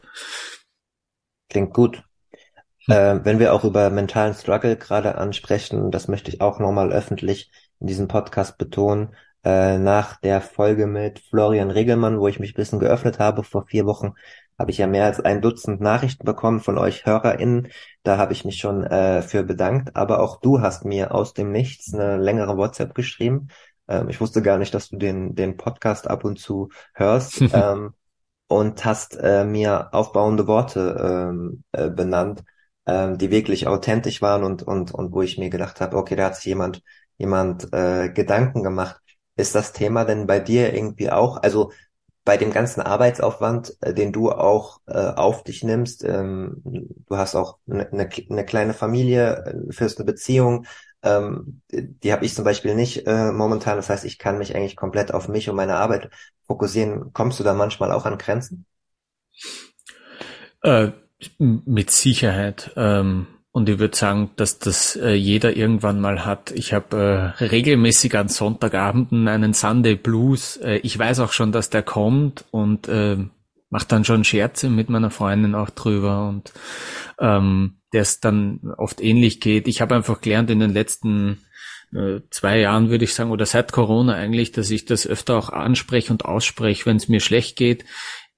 [1.49, 2.04] Klingt gut.
[2.86, 2.95] Hm.
[2.95, 7.52] Äh, wenn wir auch über mentalen Struggle gerade ansprechen, das möchte ich auch nochmal öffentlich
[7.80, 12.56] in diesem Podcast betonen, äh, nach der Folge mit Florian Regelmann, wo ich mich ein
[12.56, 14.13] bisschen geöffnet habe vor vier Wochen,
[14.58, 17.70] habe ich ja mehr als ein Dutzend Nachrichten bekommen von euch HörerInnen.
[18.04, 19.96] Da habe ich mich schon äh, für bedankt.
[19.96, 23.48] Aber auch du hast mir aus dem Nichts eine längere WhatsApp geschrieben.
[23.88, 27.42] Ähm, ich wusste gar nicht, dass du den, den Podcast ab und zu hörst.
[27.54, 27.94] ähm,
[28.48, 32.44] und hast äh, mir aufbauende Worte ähm, äh, benannt,
[32.86, 36.26] ähm, die wirklich authentisch waren und, und, und wo ich mir gedacht habe, okay, da
[36.26, 36.82] hat sich jemand,
[37.18, 39.02] jemand äh, Gedanken gemacht.
[39.36, 41.72] Ist das Thema denn bei dir irgendwie auch, also
[42.26, 47.36] bei dem ganzen Arbeitsaufwand, äh, den du auch äh, auf dich nimmst, ähm, du hast
[47.36, 50.66] auch eine, eine, eine kleine Familie, äh, führst eine Beziehung,
[51.04, 53.76] ähm, die habe ich zum Beispiel nicht äh, momentan.
[53.76, 56.10] Das heißt, ich kann mich eigentlich komplett auf mich und meine Arbeit
[56.48, 57.12] fokussieren.
[57.14, 58.66] Kommst du da manchmal auch an Grenzen?
[60.62, 60.92] Äh,
[61.40, 62.72] mit Sicherheit.
[62.78, 66.50] Ähm, und ich würde sagen, dass das äh, jeder irgendwann mal hat.
[66.52, 70.58] Ich habe äh, regelmäßig an Sonntagabenden einen Sunday Blues.
[70.58, 73.18] Äh, ich weiß auch schon, dass der kommt und äh,
[73.70, 76.52] mache dann schon Scherze mit meiner Freundin auch drüber und
[77.20, 79.68] ähm, der es dann oft ähnlich geht.
[79.68, 81.46] Ich habe einfach gelernt in den letzten
[81.94, 85.50] äh, zwei Jahren, würde ich sagen, oder seit Corona eigentlich, dass ich das öfter auch
[85.50, 87.86] anspreche und ausspreche, wenn es mir schlecht geht.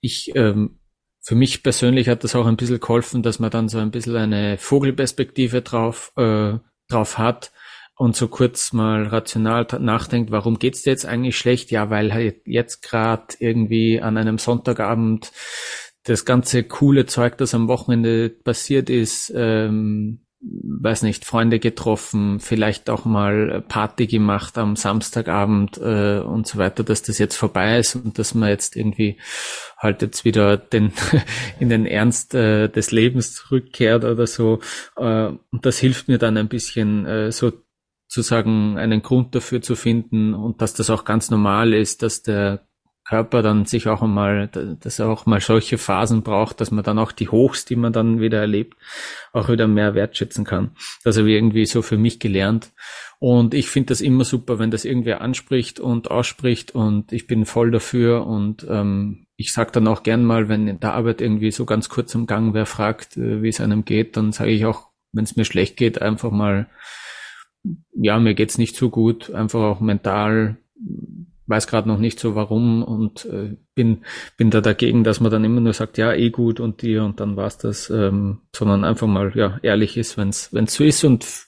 [0.01, 0.79] Ich ähm,
[1.25, 4.15] für mich persönlich hat das auch ein bisschen geholfen, dass man dann so ein bisschen
[4.15, 7.51] eine Vogelperspektive drauf, äh, drauf hat
[7.95, 11.71] und so kurz mal rational nachdenkt, warum geht's dir jetzt eigentlich schlecht?
[11.71, 15.31] Ja, weil halt jetzt gerade irgendwie an einem Sonntagabend
[16.03, 22.89] das ganze coole Zeug, das am Wochenende passiert ist, ähm, weiß nicht, Freunde getroffen, vielleicht
[22.89, 27.95] auch mal Party gemacht am Samstagabend äh, und so weiter, dass das jetzt vorbei ist
[27.95, 29.17] und dass man jetzt irgendwie
[29.77, 30.93] halt jetzt wieder den
[31.59, 34.59] in den Ernst äh, des Lebens zurückkehrt oder so.
[34.97, 37.51] Äh, und das hilft mir dann ein bisschen äh, so
[38.07, 42.21] zu sagen, einen Grund dafür zu finden und dass das auch ganz normal ist, dass
[42.21, 42.67] der
[43.05, 46.97] Körper dann sich auch einmal, dass er auch mal solche Phasen braucht, dass man dann
[46.97, 48.75] auch die Hochs, die man dann wieder erlebt,
[49.31, 50.71] auch wieder mehr wertschätzen kann.
[51.03, 52.71] Das habe ich irgendwie so für mich gelernt.
[53.19, 57.45] Und ich finde das immer super, wenn das irgendwer anspricht und ausspricht und ich bin
[57.45, 61.51] voll dafür und ähm, ich sage dann auch gern mal, wenn in der Arbeit irgendwie
[61.51, 64.65] so ganz kurz am Gang wer fragt, äh, wie es einem geht, dann sage ich
[64.65, 66.69] auch, wenn es mir schlecht geht, einfach mal,
[67.93, 70.57] ja, mir geht's nicht so gut, einfach auch mental
[71.47, 74.03] weiß gerade noch nicht so warum und äh, bin
[74.37, 77.19] bin da dagegen, dass man dann immer nur sagt, ja, eh gut und dir und
[77.19, 81.47] dann war's das, ähm, sondern einfach mal ja ehrlich ist, wenn's wenn's so ist und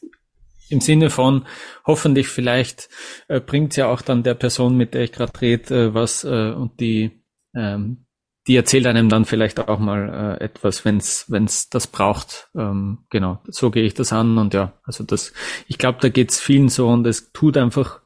[0.69, 1.45] im Sinne von
[1.85, 2.89] hoffentlich vielleicht
[3.27, 6.51] äh, bringt ja auch dann der Person, mit der ich gerade rede, äh, was äh,
[6.51, 7.23] und die
[7.55, 8.05] ähm,
[8.47, 12.49] die erzählt einem dann vielleicht auch mal äh, etwas, wenn's wenn's das braucht.
[12.55, 15.33] Ähm, genau, so gehe ich das an und ja, also das,
[15.67, 18.01] ich glaube, da geht's vielen so und es tut einfach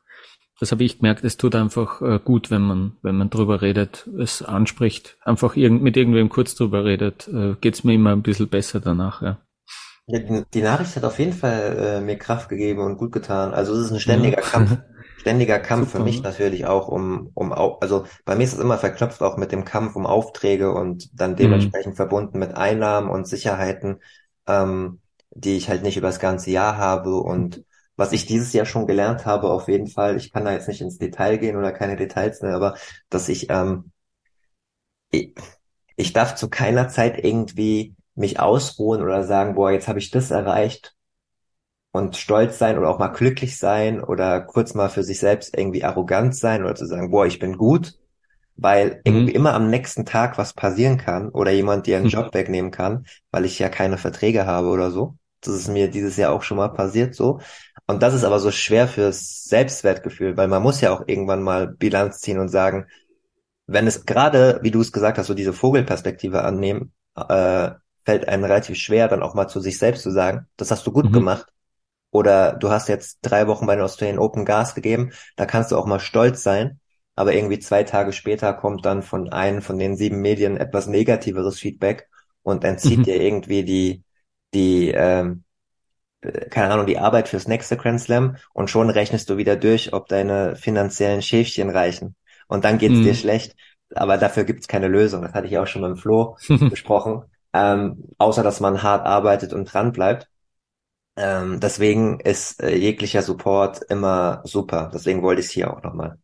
[0.61, 4.07] das habe ich gemerkt, es tut einfach äh, gut, wenn man, wenn man drüber redet,
[4.19, 8.47] es anspricht, einfach irgend, mit irgendwem kurz drüber redet, äh, geht's mir immer ein bisschen
[8.47, 9.39] besser danach, ja.
[10.05, 13.55] Die, die Nachricht hat auf jeden Fall äh, mir Kraft gegeben und gut getan.
[13.55, 14.43] Also es ist ein ständiger ja.
[14.43, 14.77] Kampf,
[15.17, 18.77] ständiger Kampf Super, für mich natürlich auch um, um, also bei mir ist es immer
[18.77, 21.37] verknüpft auch mit dem Kampf um Aufträge und dann mhm.
[21.37, 21.97] dementsprechend mhm.
[21.97, 23.97] verbunden mit Einnahmen und Sicherheiten,
[24.45, 24.99] ähm,
[25.31, 27.63] die ich halt nicht über das ganze Jahr habe und
[28.01, 30.81] was ich dieses Jahr schon gelernt habe, auf jeden Fall, ich kann da jetzt nicht
[30.81, 32.75] ins Detail gehen oder keine Details, ne, aber
[33.11, 33.91] dass ich, ähm,
[35.11, 35.35] ich,
[35.95, 40.31] ich darf zu keiner Zeit irgendwie mich ausruhen oder sagen, boah, jetzt habe ich das
[40.31, 40.95] erreicht
[41.91, 45.83] und stolz sein oder auch mal glücklich sein oder kurz mal für sich selbst irgendwie
[45.83, 47.99] arrogant sein oder zu sagen, boah, ich bin gut,
[48.55, 49.01] weil mhm.
[49.05, 52.11] irgendwie immer am nächsten Tag was passieren kann oder jemand dir einen mhm.
[52.11, 55.17] Job wegnehmen kann, weil ich ja keine Verträge habe oder so.
[55.41, 57.39] Das ist mir dieses Jahr auch schon mal passiert so.
[57.87, 61.67] Und das ist aber so schwer fürs Selbstwertgefühl, weil man muss ja auch irgendwann mal
[61.67, 62.87] Bilanz ziehen und sagen,
[63.67, 67.71] wenn es gerade, wie du es gesagt hast, so diese Vogelperspektive annehmen, äh,
[68.03, 70.91] fällt einem relativ schwer, dann auch mal zu sich selbst zu sagen, das hast du
[70.91, 71.13] gut mhm.
[71.13, 71.47] gemacht.
[72.11, 75.77] Oder du hast jetzt drei Wochen bei den Australian Open Gas gegeben, da kannst du
[75.77, 76.79] auch mal stolz sein.
[77.15, 81.59] Aber irgendwie zwei Tage später kommt dann von einem von den sieben Medien etwas negativeres
[81.59, 82.09] Feedback
[82.41, 83.03] und entzieht mhm.
[83.03, 84.03] dir irgendwie die,
[84.53, 85.43] die, ähm,
[86.49, 90.07] keine Ahnung, die Arbeit fürs nächste Grand Slam und schon rechnest du wieder durch, ob
[90.07, 92.15] deine finanziellen Schäfchen reichen.
[92.47, 93.03] Und dann geht's mhm.
[93.03, 93.55] dir schlecht.
[93.93, 95.21] Aber dafür gibt's keine Lösung.
[95.21, 96.37] Das hatte ich auch schon mit dem Flo
[96.69, 97.23] besprochen.
[97.53, 100.29] Ähm, außer dass man hart arbeitet und dran bleibt.
[101.17, 104.89] Ähm, deswegen ist äh, jeglicher Support immer super.
[104.93, 106.17] Deswegen wollte ich es hier auch nochmal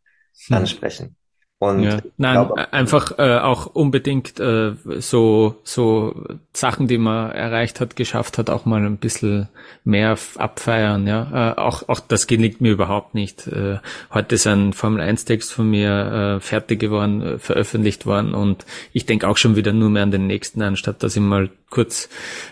[0.48, 0.58] hm.
[0.58, 1.16] ansprechen.
[1.60, 1.98] Und ja.
[2.18, 6.14] Nein, glaube, einfach äh, auch unbedingt äh, so so
[6.54, 9.50] Sachen, die man erreicht hat, geschafft hat, auch mal ein bisschen
[9.84, 11.08] mehr abfeiern.
[11.08, 13.48] Ja, äh, auch auch das gelingt mir überhaupt nicht.
[13.48, 13.80] Äh,
[14.14, 18.68] heute ist ein Formel 1 Text von mir äh, fertig geworden, äh, veröffentlicht worden und
[18.94, 22.08] ich denke auch schon wieder nur mehr an den nächsten, anstatt dass ich mal kurz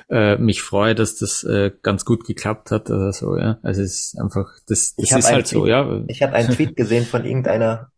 [0.10, 3.38] äh, mich freue, dass das äh, ganz gut geklappt hat oder so.
[3.38, 5.68] Ja, also es ist einfach das, das ist halt Tweet, so.
[5.68, 7.92] Ja, ich habe einen Tweet gesehen von irgendeiner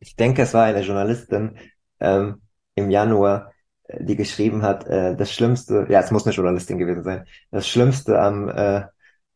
[0.00, 1.58] ich denke, es war eine Journalistin
[2.00, 2.42] ähm,
[2.74, 3.52] im Januar,
[3.84, 7.68] äh, die geschrieben hat, äh, das Schlimmste, ja, es muss eine Journalistin gewesen sein, das
[7.68, 8.84] Schlimmste am, äh,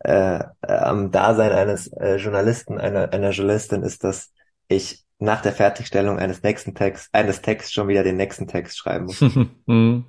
[0.01, 4.33] äh, am Dasein eines äh, Journalisten, einer, einer Journalistin ist, dass
[4.69, 9.07] ich nach der Fertigstellung eines nächsten Text, eines Texts schon wieder den nächsten Text schreiben
[9.07, 9.21] muss.
[9.21, 10.05] Mhm, mhm.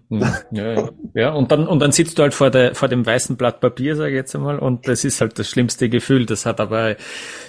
[0.52, 0.90] ja, ja.
[1.14, 3.96] ja, und dann, und dann sitzt du halt vor der, vor dem weißen Blatt Papier,
[3.96, 6.26] sage ich jetzt einmal, und das ist halt das schlimmste Gefühl.
[6.26, 6.96] Das hat aber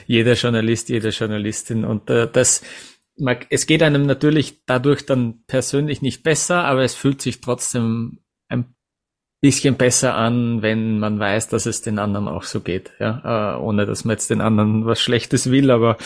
[0.07, 2.63] jeder Journalist, jede Journalistin und äh, das,
[3.51, 8.75] es geht einem natürlich dadurch dann persönlich nicht besser, aber es fühlt sich trotzdem ein
[9.41, 13.61] bisschen besser an, wenn man weiß, dass es den anderen auch so geht, ja, äh,
[13.61, 15.97] ohne dass man jetzt den anderen was Schlechtes will, aber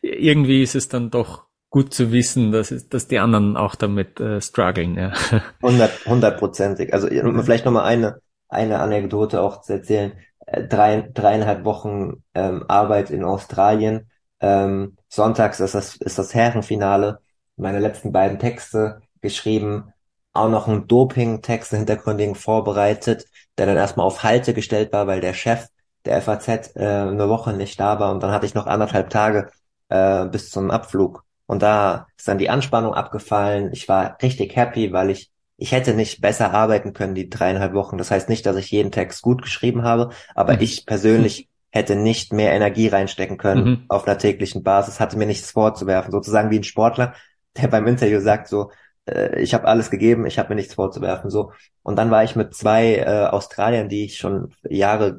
[0.00, 4.40] irgendwie ist es dann doch gut zu wissen, dass, dass die anderen auch damit äh,
[4.40, 5.12] strugglen, ja.
[6.06, 6.94] Hundertprozentig.
[6.94, 7.08] Also
[7.42, 10.12] vielleicht nochmal eine, eine Anekdote auch zu erzählen.
[10.46, 14.08] Äh, drei, dreieinhalb Wochen ähm, Arbeit in Australien
[14.44, 17.20] ähm, sonntags ist das, ist das Herrenfinale.
[17.56, 19.92] Meine letzten beiden Texte geschrieben.
[20.34, 23.26] Auch noch ein Doping-Text, einen hintergründigen vorbereitet,
[23.56, 25.68] der dann erstmal auf Halte gestellt war, weil der Chef
[26.04, 29.50] der FAZ äh, eine Woche nicht da war und dann hatte ich noch anderthalb Tage
[29.88, 31.24] äh, bis zum Abflug.
[31.46, 33.70] Und da ist dann die Anspannung abgefallen.
[33.72, 37.96] Ich war richtig happy, weil ich ich hätte nicht besser arbeiten können die dreieinhalb Wochen.
[37.96, 40.60] Das heißt nicht, dass ich jeden Text gut geschrieben habe, aber mhm.
[40.62, 43.84] ich persönlich hätte nicht mehr Energie reinstecken können mhm.
[43.88, 47.14] auf einer täglichen Basis, hatte mir nichts vorzuwerfen, sozusagen wie ein Sportler,
[47.56, 48.70] der beim Interview sagt so,
[49.06, 51.50] äh, ich habe alles gegeben, ich habe mir nichts vorzuwerfen so.
[51.82, 55.18] Und dann war ich mit zwei äh, Australiern, die ich schon Jahre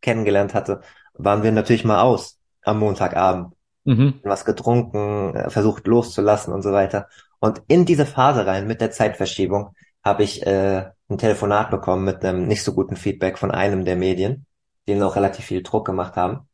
[0.00, 0.80] kennengelernt hatte,
[1.14, 4.14] waren wir natürlich mal aus am Montagabend, mhm.
[4.24, 7.06] was getrunken, äh, versucht loszulassen und so weiter.
[7.38, 9.70] Und in diese Phase rein mit der Zeitverschiebung
[10.02, 13.96] habe ich äh, ein Telefonat bekommen mit einem nicht so guten Feedback von einem der
[13.96, 14.46] Medien
[14.86, 16.48] denen auch relativ viel Druck gemacht haben.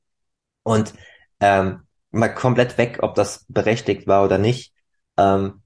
[0.62, 0.95] Und
[1.41, 4.73] ähm, mal komplett weg, ob das berechtigt war oder nicht,
[5.17, 5.62] ähm,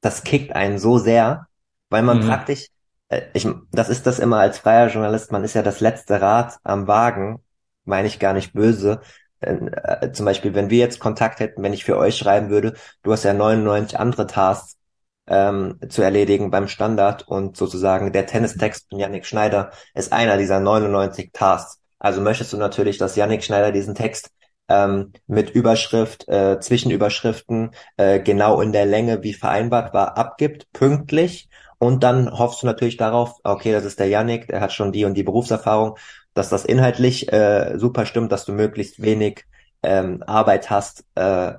[0.00, 1.46] das kickt einen so sehr,
[1.88, 2.28] weil man mhm.
[2.28, 2.68] praktisch,
[3.08, 6.58] äh, ich, das ist das immer als freier Journalist, man ist ja das letzte Rad
[6.62, 7.42] am Wagen,
[7.84, 9.00] meine ich gar nicht böse.
[9.40, 13.12] Äh, zum Beispiel, wenn wir jetzt Kontakt hätten, wenn ich für euch schreiben würde, du
[13.12, 14.78] hast ja 99 andere Tasks
[15.26, 20.60] ähm, zu erledigen beim Standard und sozusagen der Tennistext von Yannick Schneider ist einer dieser
[20.60, 21.80] 99 Tasks.
[21.98, 24.30] Also möchtest du natürlich, dass Yannick Schneider diesen Text
[24.68, 31.48] ähm, mit Überschrift, äh, Zwischenüberschriften äh, genau in der Länge, wie vereinbart war, abgibt, pünktlich.
[31.78, 35.04] Und dann hoffst du natürlich darauf, okay, das ist der Yannick, der hat schon die
[35.04, 35.98] und die Berufserfahrung,
[36.32, 39.44] dass das inhaltlich äh, super stimmt, dass du möglichst wenig
[39.82, 41.52] ähm, Arbeit hast, äh,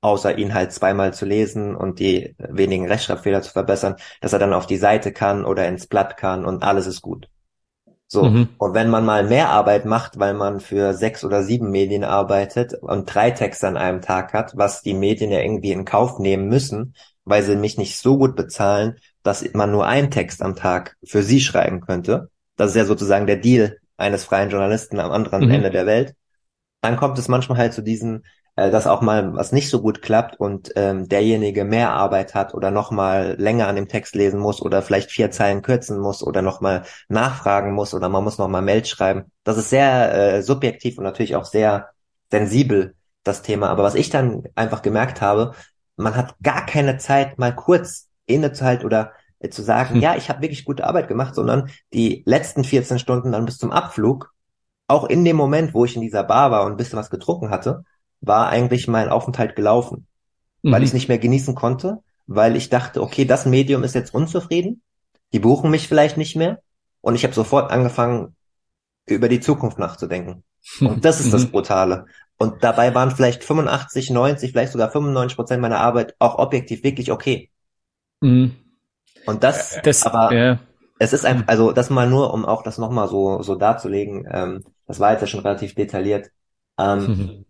[0.00, 4.52] außer ihn halt zweimal zu lesen und die wenigen Rechtschreibfehler zu verbessern, dass er dann
[4.52, 7.28] auf die Seite kann oder ins Blatt kann und alles ist gut.
[8.08, 8.24] So.
[8.24, 8.48] Mhm.
[8.58, 12.74] Und wenn man mal mehr Arbeit macht, weil man für sechs oder sieben Medien arbeitet
[12.74, 16.48] und drei Texte an einem Tag hat, was die Medien ja irgendwie in Kauf nehmen
[16.48, 20.96] müssen, weil sie mich nicht so gut bezahlen, dass man nur einen Text am Tag
[21.04, 22.30] für sie schreiben könnte.
[22.56, 25.50] Das ist ja sozusagen der Deal eines freien Journalisten am anderen mhm.
[25.50, 26.14] Ende der Welt.
[26.82, 28.24] Dann kommt es manchmal halt zu diesen
[28.56, 32.54] äh, dass auch mal was nicht so gut klappt und ähm, derjenige mehr Arbeit hat
[32.54, 36.22] oder noch mal länger an dem Text lesen muss oder vielleicht vier Zeilen kürzen muss
[36.22, 39.30] oder noch mal nachfragen muss oder man muss noch mal Mail schreiben.
[39.44, 41.90] Das ist sehr äh, subjektiv und natürlich auch sehr
[42.30, 43.68] sensibel das Thema.
[43.68, 45.52] Aber was ich dann einfach gemerkt habe,
[45.96, 50.00] man hat gar keine Zeit, mal kurz innezuhalten oder äh, zu sagen, hm.
[50.00, 53.70] ja, ich habe wirklich gute Arbeit gemacht, sondern die letzten 14 Stunden dann bis zum
[53.70, 54.32] Abflug,
[54.88, 57.50] auch in dem Moment, wo ich in dieser Bar war und ein bisschen was getrunken
[57.50, 57.84] hatte,
[58.20, 60.06] war eigentlich mein Aufenthalt gelaufen,
[60.62, 60.72] mhm.
[60.72, 64.14] weil ich es nicht mehr genießen konnte, weil ich dachte, okay, das Medium ist jetzt
[64.14, 64.82] unzufrieden,
[65.32, 66.60] die buchen mich vielleicht nicht mehr
[67.00, 68.34] und ich habe sofort angefangen,
[69.08, 70.42] über die Zukunft nachzudenken.
[70.80, 71.50] Und das ist das mhm.
[71.50, 72.06] Brutale.
[72.38, 77.12] Und dabei waren vielleicht 85, 90, vielleicht sogar 95 Prozent meiner Arbeit auch objektiv wirklich
[77.12, 77.50] okay.
[78.20, 78.56] Mhm.
[79.26, 80.58] Und das, das aber ja.
[80.98, 84.64] es ist einfach, also das mal nur, um auch das nochmal so, so darzulegen, ähm,
[84.86, 86.30] das war jetzt ja schon relativ detailliert.
[86.78, 87.44] Ähm, mhm.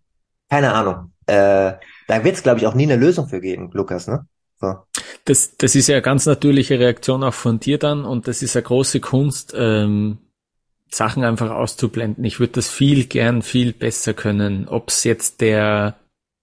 [0.49, 1.13] Keine Ahnung.
[1.27, 1.75] Äh,
[2.07, 4.27] da wird es, glaube ich, auch nie eine Lösung für geben, Lukas, ne?
[4.61, 4.75] So.
[5.25, 8.57] Das, das ist ja eine ganz natürliche Reaktion auch von dir dann und das ist
[8.57, 10.19] eine große Kunst, ähm,
[10.89, 12.25] Sachen einfach auszublenden.
[12.25, 14.69] Ich würde das viel gern viel besser können.
[14.69, 15.97] Ob es jetzt der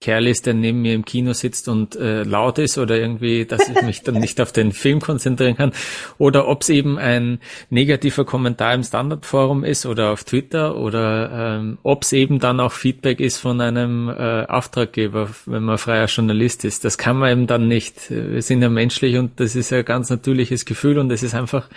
[0.04, 3.70] Kerl ist, der neben mir im Kino sitzt und äh, laut ist oder irgendwie, dass
[3.70, 5.72] ich mich dann nicht auf den Film konzentrieren kann.
[6.18, 7.38] Oder ob es eben ein
[7.70, 12.72] negativer Kommentar im Standardforum ist oder auf Twitter oder ähm, ob es eben dann auch
[12.72, 16.84] Feedback ist von einem äh, Auftraggeber, wenn man freier Journalist ist.
[16.84, 18.10] Das kann man eben dann nicht.
[18.10, 21.70] Wir sind ja menschlich und das ist ja ganz natürliches Gefühl und es ist einfach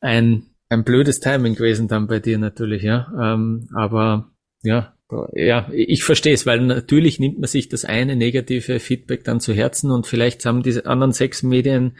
[0.00, 3.08] ein, ein blödes Timing gewesen dann bei dir natürlich, ja.
[3.20, 4.30] Ähm, aber
[4.62, 4.94] ja,
[5.32, 9.52] ja, ich verstehe es, weil natürlich nimmt man sich das eine negative Feedback dann zu
[9.52, 11.96] Herzen und vielleicht haben diese anderen sechs Medien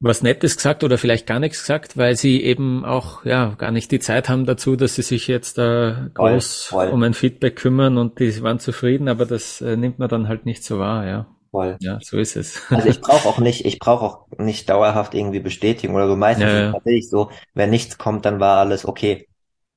[0.00, 3.90] was Nettes gesagt oder vielleicht gar nichts gesagt, weil sie eben auch ja gar nicht
[3.90, 6.94] die Zeit haben dazu, dass sie sich jetzt da groß voll, voll.
[6.94, 10.46] um ein Feedback kümmern und die waren zufrieden, aber das äh, nimmt man dann halt
[10.46, 11.26] nicht so wahr, ja.
[11.50, 11.76] Voll.
[11.80, 12.62] Ja, so ist es.
[12.70, 16.14] Also ich brauche auch nicht, ich brauche auch nicht dauerhaft irgendwie Bestätigung oder so.
[16.14, 16.72] Meistens ja, ja.
[16.72, 19.27] tatsächlich so, wenn nichts kommt, dann war alles okay.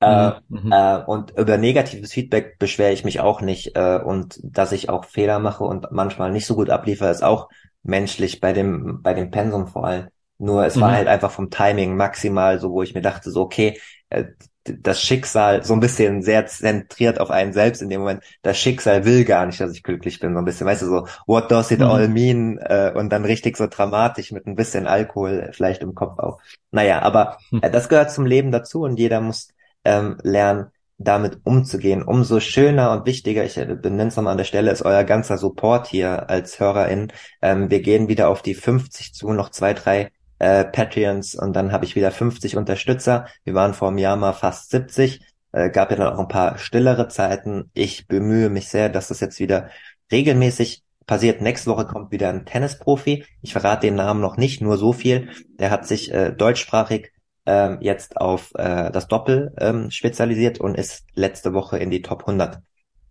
[0.02, 0.72] Äh, mhm, mhm.
[0.72, 3.76] Äh, und über negatives Feedback beschwere ich mich auch nicht.
[3.76, 7.48] Äh, und dass ich auch Fehler mache und manchmal nicht so gut abliefere, ist auch
[7.82, 10.08] menschlich bei dem, bei dem Pensum vor allem.
[10.38, 10.80] Nur es mhm.
[10.80, 13.78] war halt einfach vom Timing maximal so, wo ich mir dachte, so, okay,
[14.10, 14.24] äh,
[14.64, 18.22] das Schicksal so ein bisschen sehr zentriert auf einen selbst in dem Moment.
[18.42, 21.06] Das Schicksal will gar nicht, dass ich glücklich bin, so ein bisschen, weißt du, so,
[21.26, 21.86] what does it mhm.
[21.86, 22.58] all mean?
[22.58, 26.40] Äh, und dann richtig so dramatisch mit ein bisschen Alkohol vielleicht im Kopf auch.
[26.70, 27.60] Naja, aber hm.
[27.62, 29.48] äh, das gehört zum Leben dazu und jeder muss
[29.84, 32.02] ähm, lernen, damit umzugehen.
[32.02, 35.88] Umso schöner und wichtiger, ich benenne es nochmal an der Stelle, ist euer ganzer Support
[35.88, 37.12] hier als HörerIn.
[37.40, 41.72] Ähm, wir gehen wieder auf die 50 zu, noch zwei, drei äh, Patreons und dann
[41.72, 43.26] habe ich wieder 50 Unterstützer.
[43.44, 45.20] Wir waren vor einem Jahr mal fast 70.
[45.52, 47.70] Äh, gab ja dann auch ein paar stillere Zeiten.
[47.74, 49.68] Ich bemühe mich sehr, dass das jetzt wieder
[50.10, 51.40] regelmäßig passiert.
[51.40, 53.24] Nächste Woche kommt wieder ein Tennisprofi.
[53.40, 55.30] Ich verrate den Namen noch nicht, nur so viel.
[55.58, 57.12] Der hat sich äh, deutschsprachig
[57.46, 62.20] ähm, jetzt auf äh, das Doppel ähm, spezialisiert und ist letzte Woche in die Top
[62.20, 62.60] 100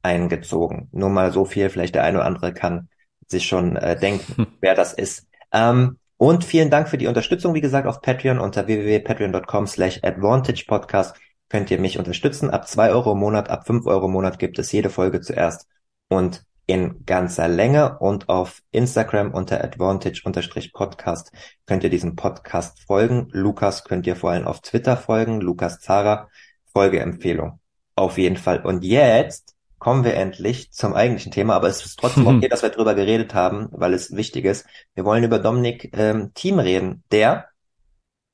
[0.04, 0.90] eingezogen.
[0.92, 2.90] Nur mal so viel, vielleicht der eine oder andere kann
[3.28, 4.48] sich schon äh, denken, hm.
[4.62, 5.28] wer das ist.
[5.52, 10.66] Ähm, und vielen Dank für die Unterstützung, wie gesagt, auf Patreon unter www.patreon.com slash advantage
[10.68, 11.16] podcast
[11.50, 12.50] könnt ihr mich unterstützen.
[12.50, 15.68] Ab zwei Euro im Monat, ab fünf Euro im Monat gibt es jede Folge zuerst
[16.10, 21.34] und in ganzer Länge und auf Instagram unter advantage-podcast
[21.66, 23.28] könnt ihr diesem Podcast folgen.
[23.32, 25.42] Lukas könnt ihr vor allem auf Twitter folgen.
[25.42, 26.30] Lukas Zara,
[26.72, 27.60] Folgeempfehlung.
[27.96, 28.62] Auf jeden Fall.
[28.66, 32.70] Und jetzt kommen wir endlich zum eigentlichen Thema, aber es ist trotzdem okay, dass wir
[32.70, 34.66] drüber geredet haben, weil es wichtig ist.
[34.96, 37.48] Wir wollen über Dominik ähm, Team reden, der,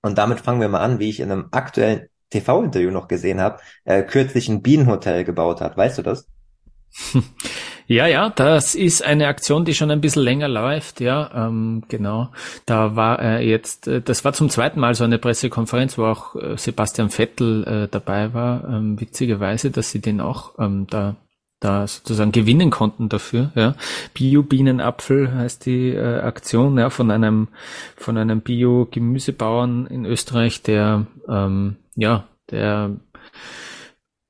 [0.03, 3.61] und damit fangen wir mal an, wie ich in einem aktuellen TV-Interview noch gesehen habe,
[3.83, 5.75] äh, kürzlich ein Bienenhotel gebaut hat.
[5.75, 6.27] Weißt du das?
[7.87, 12.29] Ja, ja, das ist eine Aktion, die schon ein bisschen länger läuft, ja, ähm, genau.
[12.65, 16.35] Da war äh, jetzt, äh, das war zum zweiten Mal so eine Pressekonferenz, wo auch
[16.35, 18.67] äh, Sebastian Vettel äh, dabei war.
[18.67, 21.15] Ähm, witzigerweise, dass sie den auch ähm, da
[21.59, 23.51] da sozusagen gewinnen konnten dafür.
[23.55, 23.75] Ja.
[24.13, 27.47] Bio-Bienenapfel heißt die äh, Aktion ja, von einem
[27.95, 32.91] von einem Bio-Gemüsebauern in Österreich, der ähm, ja der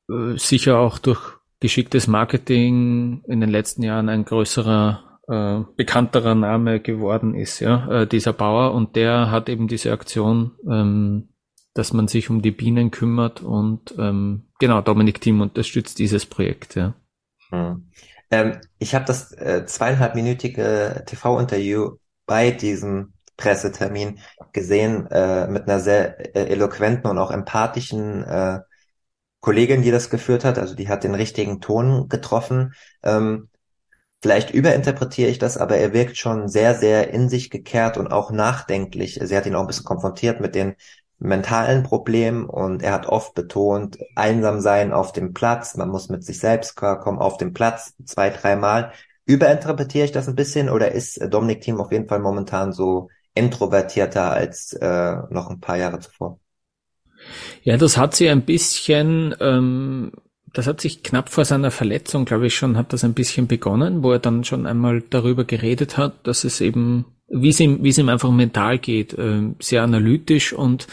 [0.10, 6.80] äh, sicher auch durch geschicktes Marketing in den letzten Jahren ein größerer, äh, bekannterer Name
[6.80, 8.74] geworden ist, ja, äh, dieser Bauer.
[8.74, 11.30] Und der hat eben diese Aktion, ähm,
[11.74, 16.76] dass man sich um die Bienen kümmert und ähm, genau, Dominik Team unterstützt dieses Projekt,
[16.76, 16.96] ja.
[17.50, 17.90] Hm.
[18.30, 24.20] Ähm, ich habe das äh, zweieinhalbminütige TV-Interview bei diesem Pressetermin
[24.52, 28.60] gesehen äh, mit einer sehr äh, eloquenten und auch empathischen äh,
[29.40, 32.74] Kollegin, die das geführt hat, also die hat den richtigen Ton getroffen.
[33.04, 33.50] Ähm,
[34.22, 38.32] vielleicht überinterpretiere ich das, aber er wirkt schon sehr, sehr in sich gekehrt und auch
[38.32, 39.20] nachdenklich.
[39.22, 40.76] Sie hat ihn auch ein bisschen konfrontiert mit den
[41.20, 46.24] mentalen Problemen und er hat oft betont, einsam sein auf dem Platz, man muss mit
[46.24, 48.92] sich selbst kommen auf dem Platz zwei, dreimal.
[49.26, 54.32] Überinterpretiere ich das ein bisschen oder ist Dominik Thiem auf jeden Fall momentan so introvertierter
[54.32, 56.40] als äh, noch ein paar Jahre zuvor?
[57.64, 60.12] Ja, das hat sie ein bisschen, ähm,
[60.54, 64.04] das hat sich knapp vor seiner Verletzung, glaube ich schon, hat das ein bisschen begonnen,
[64.04, 67.90] wo er dann schon einmal darüber geredet hat, dass es eben, wie es ihm, wie
[67.90, 70.88] es ihm einfach mental geht, äh, sehr analytisch und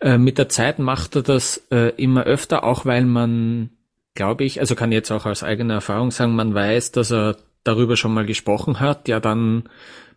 [0.00, 3.70] äh, mit der Zeit macht er das äh, immer öfter, auch weil man,
[4.14, 7.96] glaube ich, also kann jetzt auch aus eigener Erfahrung sagen, man weiß, dass er darüber
[7.96, 9.64] schon mal gesprochen hat, ja dann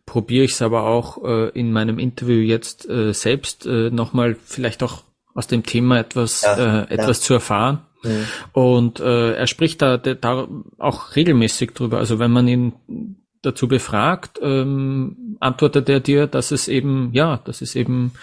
[0.05, 4.83] probiere ich es aber auch äh, in meinem Interview jetzt äh, selbst äh, nochmal vielleicht
[4.83, 5.03] auch
[5.33, 7.25] aus dem Thema etwas, ja, äh, etwas ja.
[7.25, 7.79] zu erfahren.
[8.03, 8.25] Mhm.
[8.51, 11.97] Und äh, er spricht da, da auch regelmäßig drüber.
[11.97, 12.73] Also wenn man ihn
[13.43, 18.13] dazu befragt, ähm, antwortet er dir, dass es eben, ja, dass es eben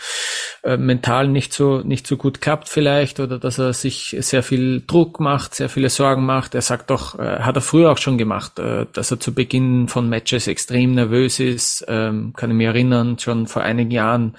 [0.63, 4.83] äh, mental nicht so, nicht so gut klappt vielleicht oder dass er sich sehr viel
[4.87, 6.55] Druck macht, sehr viele Sorgen macht.
[6.55, 9.89] Er sagt doch, äh, hat er früher auch schon gemacht, äh, dass er zu Beginn
[9.89, 11.85] von Matches extrem nervös ist.
[11.87, 14.37] Ähm, kann ich mich erinnern, schon vor einigen Jahren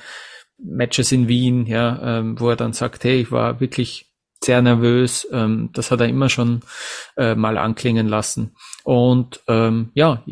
[0.64, 4.12] Matches in Wien, ja, ähm, wo er dann sagt, hey, ich war wirklich
[4.44, 5.28] sehr nervös.
[5.32, 6.62] Ähm, das hat er immer schon
[7.18, 8.56] äh, mal anklingen lassen.
[8.84, 10.24] Und ähm, ja,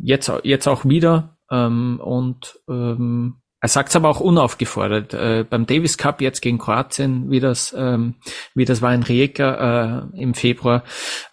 [0.00, 1.36] jetzt, jetzt auch wieder.
[1.50, 5.14] Ähm, und ähm, er sagt es aber auch unaufgefordert.
[5.14, 8.14] Äh, beim Davis Cup jetzt gegen Kroatien, wie das, ähm,
[8.54, 10.84] wie das war in Rijeka äh, im Februar,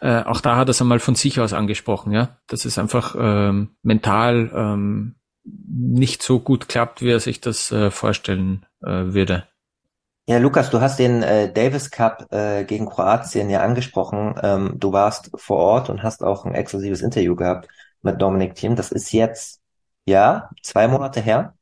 [0.01, 3.15] äh, auch da hat er es einmal von sich aus angesprochen, ja, dass es einfach
[3.17, 9.47] ähm, mental ähm, nicht so gut klappt, wie er sich das äh, vorstellen äh, würde.
[10.27, 14.35] Ja, Lukas, du hast den äh, Davis Cup äh, gegen Kroatien ja angesprochen.
[14.41, 17.67] Ähm, du warst vor Ort und hast auch ein exklusives Interview gehabt
[18.01, 18.75] mit Dominik Thiem.
[18.75, 19.61] Das ist jetzt,
[20.05, 21.53] ja, zwei Monate her.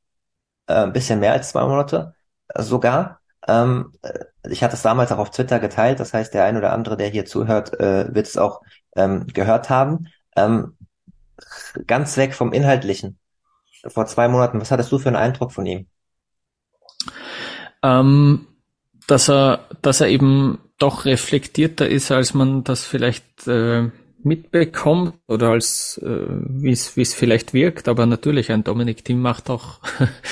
[0.67, 2.15] Äh, ein bisschen mehr als zwei Monate
[2.57, 3.19] sogar.
[3.47, 4.19] Ähm, äh,
[4.49, 5.99] ich hatte es damals auch auf Twitter geteilt.
[5.99, 8.61] Das heißt, der ein oder andere, der hier zuhört, äh, wird es auch
[8.95, 10.07] ähm, gehört haben.
[10.37, 10.77] Ähm,
[11.87, 13.19] ganz weg vom Inhaltlichen.
[13.87, 15.87] Vor zwei Monaten, was hattest du für einen Eindruck von ihm?
[17.81, 18.47] Ähm,
[19.07, 25.49] dass er, dass er eben doch reflektierter ist, als man das vielleicht äh, mitbekommt oder
[25.49, 27.87] als äh, wie es vielleicht wirkt.
[27.89, 29.79] Aber natürlich, ein Dominik Thiem macht auch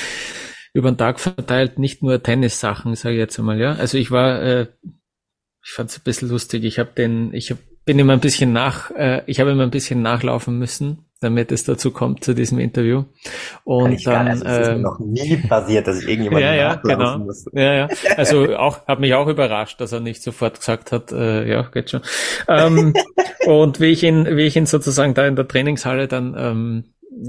[0.72, 3.60] über den Tag verteilt nicht nur Tennissachen, sage ich jetzt einmal.
[3.60, 4.66] Ja, also ich war, äh,
[5.62, 6.64] ich fand es ein bisschen lustig.
[6.64, 9.70] Ich habe den, ich hab, bin immer ein bisschen nach, äh, ich habe immer ein
[9.70, 13.04] bisschen nachlaufen müssen damit es dazu kommt zu diesem Interview.
[13.64, 16.74] Und dann also, es ist mir ähm, noch nie passiert, dass ich irgendjemand ja, ja,
[16.76, 17.18] genau.
[17.18, 17.46] muss.
[17.52, 17.88] Ja, ja.
[18.16, 21.90] Also auch hat mich auch überrascht, dass er nicht sofort gesagt hat, äh, ja, geht
[21.90, 22.02] schon.
[22.48, 22.94] Ähm,
[23.46, 26.84] und wie ich ihn, wie ich ihn sozusagen da in der Trainingshalle dann ähm,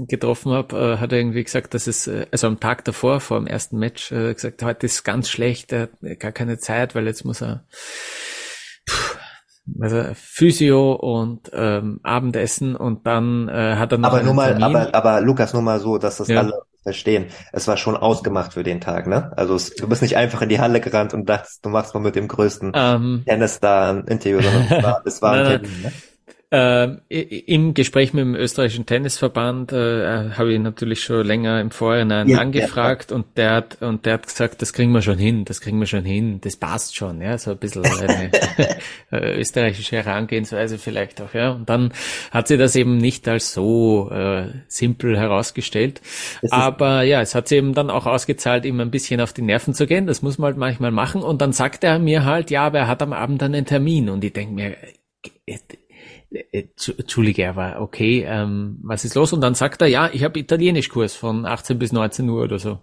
[0.08, 3.38] getroffen habe, äh, hat er irgendwie gesagt, dass es, äh, also am Tag davor, vor
[3.38, 7.06] dem ersten Match, äh, gesagt, heute ist ganz schlecht, er hat gar keine Zeit, weil
[7.06, 7.64] jetzt muss er
[8.88, 9.18] pff,
[9.80, 14.94] also Physio und ähm, Abendessen und dann äh, hat er noch aber nur mal, aber,
[14.94, 16.40] aber Lukas, nur mal so, dass das ja.
[16.40, 17.26] alle verstehen.
[17.52, 19.32] Es war schon ausgemacht für den Tag, ne?
[19.36, 22.00] Also es, du bist nicht einfach in die Halle gerannt und dachtest, du machst mal
[22.00, 25.82] mit dem größten ähm, Tennis da ein Interview, sondern es war, es war ein Termin,
[25.82, 25.92] ne?
[26.50, 32.28] Äh, Im Gespräch mit dem österreichischen Tennisverband äh, habe ich natürlich schon länger im Vorhinein
[32.28, 33.16] ja, angefragt ja.
[33.16, 35.86] und der hat und der hat gesagt, das kriegen wir schon hin, das kriegen wir
[35.86, 38.30] schon hin, das passt schon, ja, so ein bisschen eine
[39.10, 41.50] äh, österreichische Herangehensweise vielleicht auch, ja.
[41.50, 41.92] Und dann
[42.30, 46.00] hat sie das eben nicht als so äh, simpel herausgestellt.
[46.50, 49.74] Aber ja, es hat sie eben dann auch ausgezahlt, ihm ein bisschen auf die Nerven
[49.74, 50.06] zu gehen.
[50.06, 51.22] Das muss man halt manchmal machen.
[51.22, 54.08] Und dann sagt er mir halt, ja, aber er hat am Abend dann einen Termin.
[54.08, 54.76] Und ich denke mir,
[55.46, 55.58] äh,
[56.52, 59.32] Entschuldige, er war okay, ähm, was ist los?
[59.32, 62.80] Und dann sagt er, ja, ich habe Italienischkurs von 18 bis 19 Uhr oder so.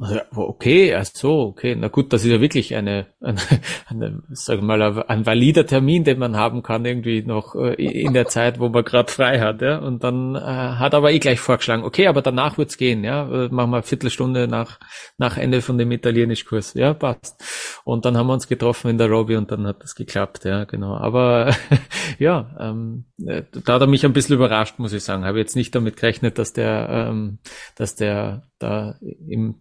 [0.00, 1.74] Okay, ach so, okay.
[1.74, 3.40] Na gut, das ist ja wirklich eine, eine,
[3.88, 8.12] eine sagen wir mal, ein valider Termin, den man haben kann, irgendwie noch äh, in
[8.12, 9.60] der Zeit, wo man gerade frei hat.
[9.60, 9.78] Ja?
[9.78, 13.28] Und dann äh, hat aber eh gleich vorgeschlagen, okay, aber danach wird's gehen, ja.
[13.28, 14.78] Äh, machen wir eine Viertelstunde nach,
[15.18, 16.74] nach Ende von dem Italienischkurs.
[16.74, 17.42] Ja, passt.
[17.84, 20.62] Und dann haben wir uns getroffen in der Lobby und dann hat das geklappt, ja,
[20.62, 20.94] genau.
[20.94, 21.52] Aber
[22.20, 25.24] ja, ähm, äh, da hat er mich ein bisschen überrascht, muss ich sagen.
[25.24, 27.38] Habe jetzt nicht damit gerechnet, dass der, ähm,
[27.74, 29.56] dass der da im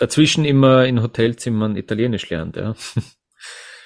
[0.00, 2.74] dazwischen immer in Hotelzimmern Italienisch lernt, ja.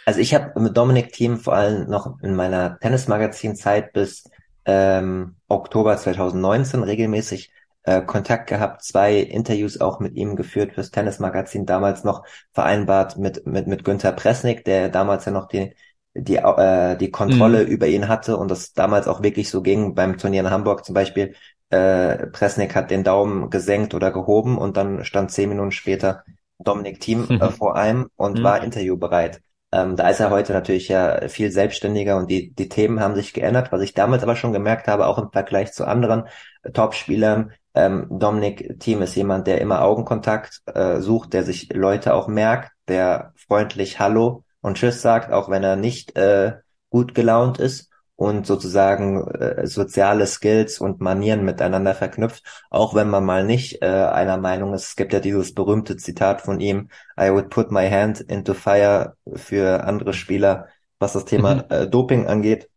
[0.07, 4.25] Also ich habe mit Dominik Thiem vor allem noch in meiner Tennismagazin-Zeit bis
[4.67, 7.51] ähm, Oktober 2019 regelmäßig
[7.85, 13.47] äh, Kontakt gehabt, zwei Interviews auch mit ihm geführt fürs Tennismagazin, damals noch vereinbart mit,
[13.47, 15.73] mit, mit Günther Presnik, der damals ja noch den
[16.15, 17.71] die, äh, die Kontrolle mhm.
[17.71, 19.95] über ihn hatte und das damals auch wirklich so ging.
[19.95, 21.35] Beim Turnier in Hamburg zum Beispiel,
[21.75, 26.23] äh, Presnik hat den Daumen gesenkt oder gehoben und dann stand zehn Minuten später
[26.59, 27.51] Dominik Thiem äh, mhm.
[27.51, 28.45] vor einem und mhm.
[28.45, 29.41] war interviewbereit.
[29.73, 33.33] Ähm, da ist er heute natürlich ja viel selbstständiger und die, die Themen haben sich
[33.33, 33.73] geändert.
[33.73, 36.29] Was ich damals aber schon gemerkt habe, auch im Vergleich zu anderen
[36.63, 42.15] äh, Top-Spielern, ähm, Dominik Thiem ist jemand, der immer Augenkontakt äh, sucht, der sich Leute
[42.15, 46.53] auch merkt, der freundlich Hallo und Tschüss sagt, auch wenn er nicht äh,
[46.89, 47.91] gut gelaunt ist
[48.25, 53.87] und sozusagen äh, soziale Skills und Manieren miteinander verknüpft, auch wenn man mal nicht äh,
[53.87, 54.89] einer Meinung ist.
[54.89, 56.89] Es gibt ja dieses berühmte Zitat von ihm,
[57.21, 60.69] I would put my hand into fire für andere Spieler,
[60.99, 61.63] was das Thema mhm.
[61.69, 62.71] äh, Doping angeht.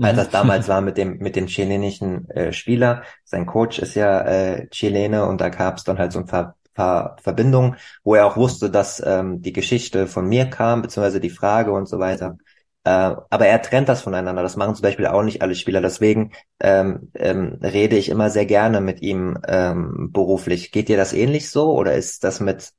[0.00, 0.32] Als das mhm.
[0.32, 5.26] damals war mit dem mit dem chilenischen äh, Spieler, sein Coach ist ja äh, Chilene
[5.26, 8.70] und da gab es dann halt so ein paar, paar Verbindungen, wo er auch wusste,
[8.70, 12.38] dass ähm, die Geschichte von mir kam, beziehungsweise die Frage und so weiter.
[12.84, 14.42] Äh, aber er trennt das voneinander.
[14.42, 15.80] Das machen zum Beispiel auch nicht alle Spieler.
[15.80, 20.72] Deswegen ähm, ähm, rede ich immer sehr gerne mit ihm ähm, beruflich.
[20.72, 22.72] Geht dir das ähnlich so oder ist das mit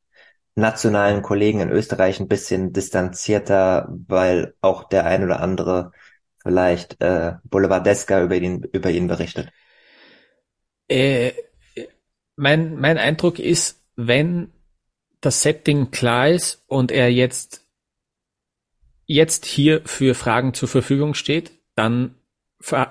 [0.55, 5.91] nationalen Kollegen in Österreich ein bisschen distanzierter, weil auch der ein oder andere
[6.41, 9.51] vielleicht äh, Boulevardeska über ihn, über ihn berichtet?
[10.87, 11.31] Äh,
[12.35, 14.51] mein, mein Eindruck ist, wenn
[15.21, 17.61] das Setting klar ist und er jetzt
[19.12, 22.16] jetzt hier für Fragen zur Verfügung steht, dann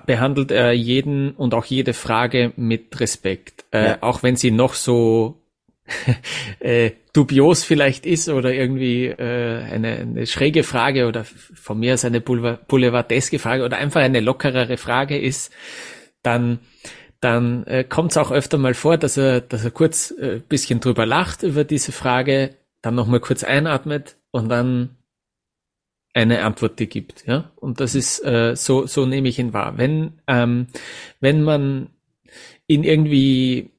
[0.06, 3.64] behandelt er jeden und auch jede Frage mit Respekt.
[3.72, 3.98] Äh, ja.
[4.00, 5.42] Auch wenn sie noch so
[6.60, 12.04] äh, dubios vielleicht ist oder irgendwie äh, eine, eine schräge Frage oder von mir aus
[12.04, 15.52] eine boulevardeske Frage oder einfach eine lockerere Frage ist,
[16.22, 16.60] dann
[17.20, 20.80] dann äh, kommt es auch öfter mal vor, dass er, dass er kurz äh, bisschen
[20.80, 24.96] drüber lacht über diese Frage, dann nochmal kurz einatmet und dann
[26.12, 27.50] eine Antwort die gibt, ja.
[27.56, 29.78] Und das ist äh, so, so nehme ich ihn wahr.
[29.78, 30.66] Wenn, ähm,
[31.20, 31.90] wenn man
[32.66, 33.70] ihn irgendwie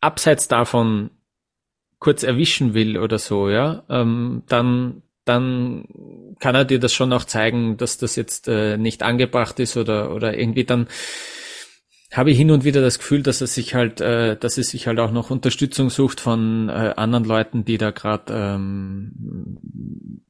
[0.00, 1.10] abseits davon
[1.98, 5.84] kurz erwischen will oder so, ja, ähm, dann, dann
[6.38, 10.14] kann er dir das schon auch zeigen, dass das jetzt äh, nicht angebracht ist oder,
[10.14, 10.88] oder irgendwie dann
[12.12, 14.86] habe ich hin und wieder das Gefühl, dass er sich halt, äh, dass er sich
[14.86, 20.22] halt auch noch Unterstützung sucht von äh, anderen Leuten, die da gerade ähm,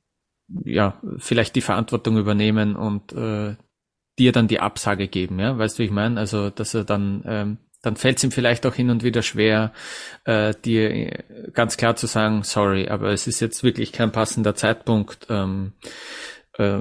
[0.65, 3.57] ja, vielleicht die Verantwortung übernehmen und äh,
[4.19, 6.21] dir dann die Absage geben, ja, weißt du, wie ich meine?
[6.21, 9.73] Also, dass er dann, ähm, dann fällt es ihm vielleicht auch hin und wieder schwer,
[10.25, 11.25] äh, dir
[11.55, 15.73] ganz klar zu sagen, sorry, aber es ist jetzt wirklich kein passender Zeitpunkt, ähm,
[16.59, 16.81] äh,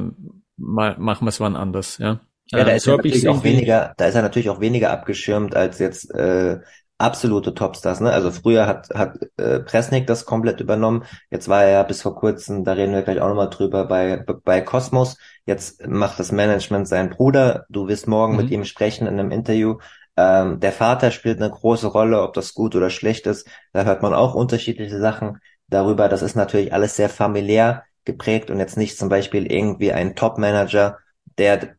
[0.57, 2.20] mal machen wir es wann anders, ja.
[2.51, 4.91] Ja, da ähm, ist so er natürlich auch weniger, da ist er natürlich auch weniger
[4.91, 6.59] abgeschirmt als jetzt äh,
[7.00, 8.02] absolute Topstars.
[8.02, 8.12] Ne?
[8.12, 11.06] Also früher hat, hat äh, Presnik das komplett übernommen.
[11.32, 14.18] Jetzt war er ja bis vor kurzem, da reden wir gleich auch nochmal drüber, bei,
[14.43, 15.18] bei Cosmos.
[15.45, 17.66] Jetzt macht das Management sein Bruder.
[17.70, 18.41] Du wirst morgen mhm.
[18.41, 19.78] mit ihm sprechen in einem Interview.
[20.18, 23.47] Ähm, der Vater spielt eine große Rolle, ob das gut oder schlecht ist.
[23.72, 26.10] Da hört man auch unterschiedliche Sachen darüber.
[26.10, 30.97] Das ist natürlich alles sehr familiär geprägt und jetzt nicht zum Beispiel irgendwie ein Top-Manager,
[31.38, 31.76] der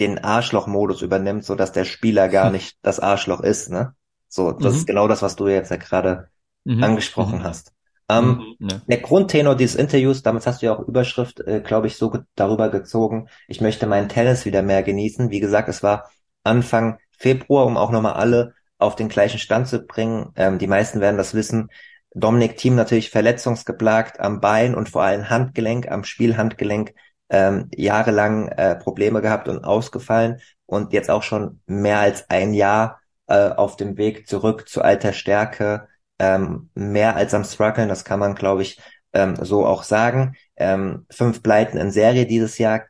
[0.00, 3.94] den Arschloch-Modus übernimmt, so dass der Spieler gar nicht das Arschloch ist, ne?
[4.28, 4.78] So, das mhm.
[4.78, 6.28] ist genau das, was du jetzt ja gerade
[6.64, 6.82] mhm.
[6.82, 7.44] angesprochen mhm.
[7.44, 7.72] hast.
[8.08, 8.68] Ähm, mhm.
[8.68, 8.80] ja.
[8.86, 12.68] Der Grundtenor dieses Interviews, damit hast du ja auch Überschrift, äh, glaube ich, so darüber
[12.68, 13.28] gezogen.
[13.48, 15.30] Ich möchte meinen Tennis wieder mehr genießen.
[15.30, 16.10] Wie gesagt, es war
[16.44, 20.32] Anfang Februar, um auch nochmal alle auf den gleichen Stand zu bringen.
[20.36, 21.68] Ähm, die meisten werden das wissen.
[22.14, 26.94] Dominik Team natürlich verletzungsgeplagt am Bein und vor allem Handgelenk, am Spielhandgelenk
[27.28, 33.00] ähm, jahrelang äh, Probleme gehabt und ausgefallen und jetzt auch schon mehr als ein Jahr
[33.26, 38.20] äh, auf dem Weg zurück zu alter Stärke, ähm, mehr als am Struggeln, das kann
[38.20, 38.80] man, glaube ich,
[39.12, 40.36] ähm, so auch sagen.
[40.56, 42.82] Ähm, fünf Pleiten in Serie dieses Jahr,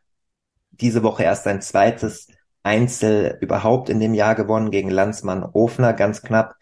[0.71, 2.29] diese Woche erst sein zweites
[2.63, 6.55] Einzel überhaupt in dem Jahr gewonnen gegen Landsmann Ofner, ganz knapp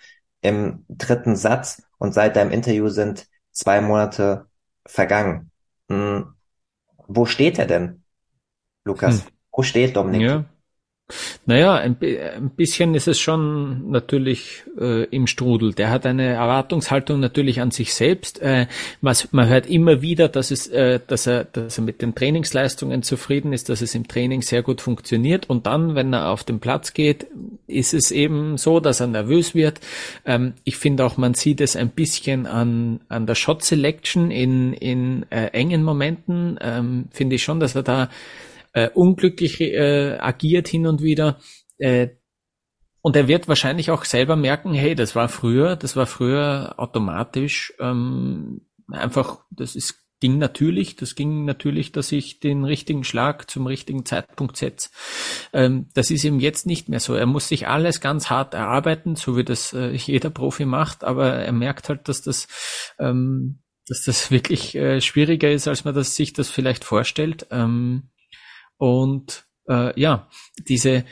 [0.42, 4.46] im dritten Satz und seit deinem Interview sind zwei Monate
[4.86, 5.50] vergangen.
[5.90, 6.34] Hm.
[7.06, 8.02] Wo steht er denn,
[8.84, 9.22] Lukas?
[9.22, 9.28] Hm.
[9.52, 10.22] Wo steht Dominik?
[10.22, 10.44] Ja.
[11.44, 15.74] Naja, ein, ein bisschen ist es schon natürlich äh, im Strudel.
[15.74, 18.40] Der hat eine Erwartungshaltung natürlich an sich selbst.
[18.40, 18.68] Äh,
[19.02, 23.02] was, man hört immer wieder, dass, es, äh, dass, er, dass er mit den Trainingsleistungen
[23.02, 25.50] zufrieden ist, dass es im Training sehr gut funktioniert.
[25.50, 27.26] Und dann, wenn er auf den Platz geht,
[27.66, 29.80] ist es eben so, dass er nervös wird.
[30.24, 34.72] Ähm, ich finde auch, man sieht es ein bisschen an, an der Shot Selection in,
[34.72, 36.58] in äh, engen Momenten.
[36.62, 38.08] Ähm, finde ich schon, dass er da
[38.74, 41.38] äh, unglücklich äh, agiert hin und wieder.
[41.78, 42.08] Äh,
[43.00, 47.74] und er wird wahrscheinlich auch selber merken, hey, das war früher, das war früher automatisch
[47.78, 53.66] ähm, einfach, das ist ging natürlich, das ging natürlich, dass ich den richtigen Schlag zum
[53.66, 54.88] richtigen Zeitpunkt setze.
[55.52, 57.14] Ähm, das ist ihm jetzt nicht mehr so.
[57.14, 61.34] Er muss sich alles ganz hart erarbeiten, so wie das äh, jeder Profi macht, aber
[61.34, 62.48] er merkt halt, dass das
[62.98, 67.46] ähm, dass das wirklich äh, schwieriger ist, als man das, sich das vielleicht vorstellt.
[67.50, 68.04] Ähm,
[68.76, 70.28] und äh, ja,
[70.68, 71.04] diese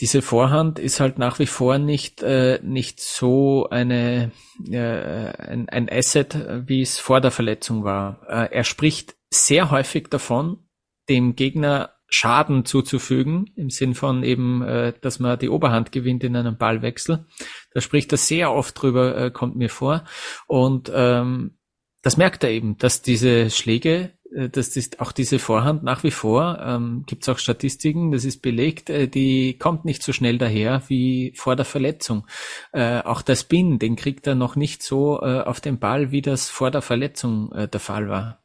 [0.00, 4.32] diese Vorhand ist halt nach wie vor nicht äh, nicht so eine
[4.70, 6.36] äh, ein, ein Asset,
[6.66, 8.22] wie es vor der Verletzung war.
[8.28, 10.66] Äh, er spricht sehr häufig davon,
[11.08, 16.34] dem Gegner Schaden zuzufügen, im Sinn von eben, äh, dass man die Oberhand gewinnt in
[16.34, 17.26] einem Ballwechsel.
[17.72, 20.04] Da spricht er sehr oft drüber, äh, kommt mir vor.
[20.48, 21.58] Und ähm,
[22.02, 26.58] das merkt er eben, dass diese Schläge dass das, auch diese Vorhand nach wie vor,
[26.62, 30.82] ähm, gibt es auch Statistiken, das ist belegt, äh, die kommt nicht so schnell daher
[30.88, 32.26] wie vor der Verletzung.
[32.72, 36.22] Äh, auch der Spin, den kriegt er noch nicht so äh, auf den Ball, wie
[36.22, 38.42] das vor der Verletzung äh, der Fall war.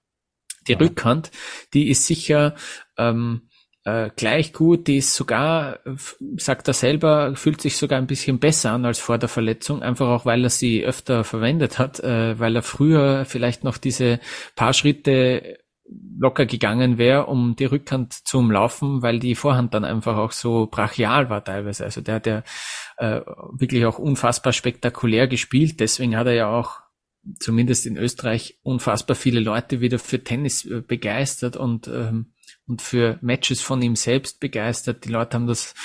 [0.68, 0.80] Die ja.
[0.80, 1.32] Rückhand,
[1.74, 2.56] die ist sicher
[2.98, 3.50] ähm,
[3.84, 5.80] äh, gleich gut, die ist sogar,
[6.38, 10.08] sagt er selber, fühlt sich sogar ein bisschen besser an als vor der Verletzung, einfach
[10.08, 14.20] auch weil er sie öfter verwendet hat, äh, weil er früher vielleicht noch diese
[14.56, 20.18] paar Schritte locker gegangen wäre, um die Rückhand zu umlaufen, weil die Vorhand dann einfach
[20.18, 21.84] auch so brachial war teilweise.
[21.84, 22.44] Also der hat ja
[22.98, 23.22] äh,
[23.52, 25.80] wirklich auch unfassbar spektakulär gespielt.
[25.80, 26.80] Deswegen hat er ja auch
[27.40, 32.32] zumindest in Österreich unfassbar viele Leute wieder für Tennis äh, begeistert und ähm,
[32.68, 35.06] und für Matches von ihm selbst begeistert.
[35.06, 35.76] Die Leute haben das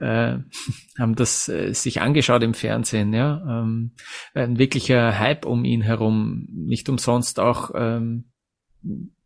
[0.00, 0.38] äh,
[0.98, 3.42] haben das äh, sich angeschaut im Fernsehen, ja.
[3.46, 3.92] Ähm,
[4.32, 6.48] ein wirklicher Hype um ihn herum.
[6.50, 8.30] Nicht umsonst auch ähm,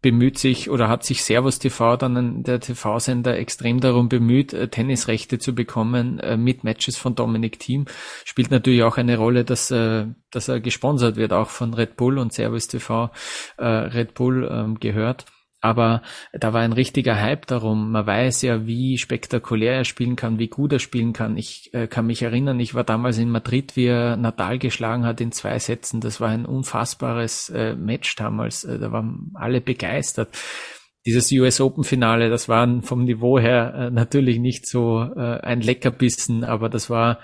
[0.00, 5.38] bemüht sich oder hat sich Servus TV dann der TV-Sender extrem darum bemüht, äh, Tennisrechte
[5.38, 7.86] zu bekommen äh, mit Matches von Dominic Thiem.
[8.24, 12.18] Spielt natürlich auch eine Rolle, dass, äh, dass er gesponsert wird, auch von Red Bull
[12.18, 13.10] und Servus TV
[13.58, 15.26] Red Bull ähm, gehört.
[15.60, 16.02] Aber
[16.32, 17.90] da war ein richtiger Hype darum.
[17.90, 21.36] Man weiß ja, wie spektakulär er spielen kann, wie gut er spielen kann.
[21.36, 25.20] Ich äh, kann mich erinnern, ich war damals in Madrid, wie er Natal geschlagen hat
[25.20, 26.00] in zwei Sätzen.
[26.00, 28.62] Das war ein unfassbares äh, Match damals.
[28.62, 30.28] Äh, da waren alle begeistert.
[31.04, 35.60] Dieses US Open Finale, das war vom Niveau her äh, natürlich nicht so äh, ein
[35.60, 37.18] Leckerbissen, aber das war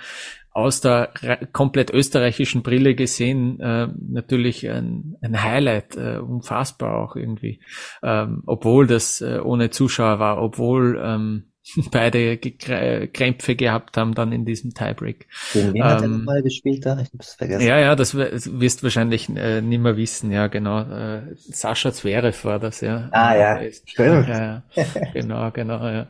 [0.54, 1.10] aus der
[1.52, 7.60] komplett österreichischen Brille gesehen äh, natürlich ein, ein Highlight, äh, unfassbar auch irgendwie,
[8.04, 11.50] ähm, obwohl das äh, ohne Zuschauer war, obwohl ähm,
[11.90, 15.26] beide Krämpfe gehabt haben dann in diesem Tiebreak.
[15.52, 17.00] Gegen wen ähm, hat er ähm, nochmal gespielt da?
[17.00, 17.66] Ich hab's vergessen.
[17.66, 20.82] Ja, ja, das wirst wahrscheinlich äh, nicht mehr wissen, ja, genau.
[20.82, 23.08] Äh, Sascha Zverev war das, ja.
[23.10, 24.28] Ah, ja, stimmt.
[24.28, 24.84] Ja, ja.
[25.12, 26.06] genau, genau, ja.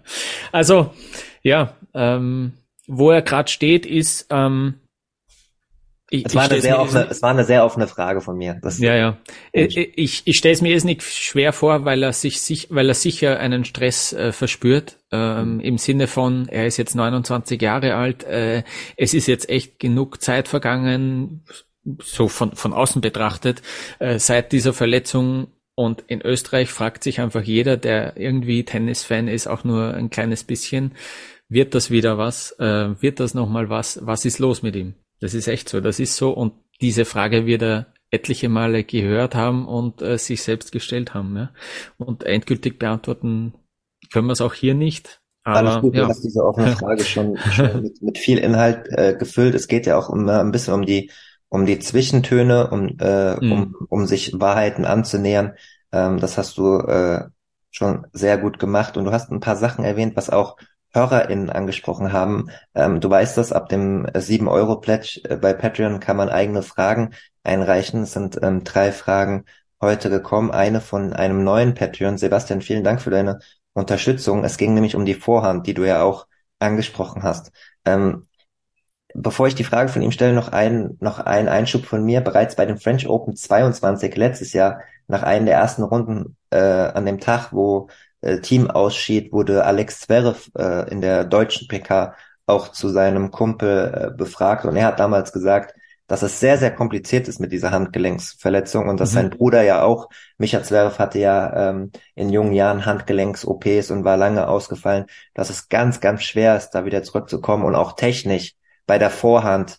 [0.53, 0.91] Also,
[1.43, 2.53] ja, ähm,
[2.87, 4.81] wo er gerade steht, ist, ähm,
[6.11, 8.59] ich, es, war eine sehr offene, es war eine sehr offene Frage von mir.
[8.63, 9.19] Das ja, ja.
[9.53, 12.89] Ich, ich, ich stelle es mir jetzt nicht schwer vor, weil er sich, sich weil
[12.89, 14.99] er sicher einen Stress äh, verspürt.
[15.11, 18.63] Ähm, Im Sinne von, er ist jetzt 29 Jahre alt, äh,
[18.97, 21.45] es ist jetzt echt genug Zeit vergangen,
[22.01, 23.63] so von, von außen betrachtet,
[23.99, 25.49] äh, seit dieser Verletzung.
[25.77, 30.45] Und in Österreich fragt sich einfach jeder, der irgendwie Tennisfan ist, auch nur ein kleines
[30.45, 30.93] bisschen,
[31.55, 32.53] wird das wieder was?
[32.59, 34.01] Äh, wird das nochmal was?
[34.05, 34.95] Was ist los mit ihm?
[35.21, 36.31] Das ist echt so, das ist so.
[36.33, 41.37] Und diese Frage wird er etliche Male gehört haben und äh, sich selbst gestellt haben.
[41.37, 41.51] Ja?
[41.97, 43.55] Und endgültig beantworten
[44.13, 45.21] können wir es auch hier nicht.
[45.45, 46.03] Aber, Alles gut, ja.
[46.03, 49.55] du hast diese offene Frage schon, schon mit, mit, viel Inhalt äh, gefüllt.
[49.55, 51.11] Es geht ja auch um, ein bisschen um die
[51.55, 53.53] um die Zwischentöne, um, äh, mhm.
[53.53, 55.53] um, um sich Wahrheiten anzunähern.
[55.93, 57.27] Ähm, das hast du äh,
[57.71, 60.57] schon sehr gut gemacht und du hast ein paar Sachen erwähnt, was auch
[60.95, 62.51] HörerInnen angesprochen haben.
[62.75, 67.11] Ähm, du weißt das, ab dem 7-Euro-Pledge äh, bei Patreon kann man eigene Fragen
[67.43, 68.03] einreichen.
[68.05, 69.45] Es sind ähm, drei Fragen
[69.81, 70.51] heute gekommen.
[70.53, 72.17] Eine von einem neuen Patreon.
[72.17, 73.41] Sebastian, vielen Dank für deine
[73.73, 74.45] Unterstützung.
[74.45, 76.27] Es ging nämlich um die Vorhand, die du ja auch
[76.61, 77.51] angesprochen hast.
[77.85, 78.27] Ähm,
[79.15, 82.21] bevor ich die Frage von ihm stelle, noch ein, noch ein Einschub von mir.
[82.21, 87.05] Bereits bei dem French Open 22 letztes Jahr, nach einem der ersten Runden äh, an
[87.05, 87.89] dem Tag, wo
[88.25, 92.15] äh, Team ausschied, wurde Alex Zverev äh, in der deutschen PK
[92.47, 95.75] auch zu seinem Kumpel äh, befragt und er hat damals gesagt,
[96.07, 99.15] dass es sehr, sehr kompliziert ist mit dieser Handgelenksverletzung und dass mhm.
[99.15, 104.17] sein Bruder ja auch, Micha Zverev hatte ja ähm, in jungen Jahren Handgelenks-OPs und war
[104.17, 108.55] lange ausgefallen, dass es ganz, ganz schwer ist, da wieder zurückzukommen und auch technisch
[108.87, 109.79] bei der Vorhand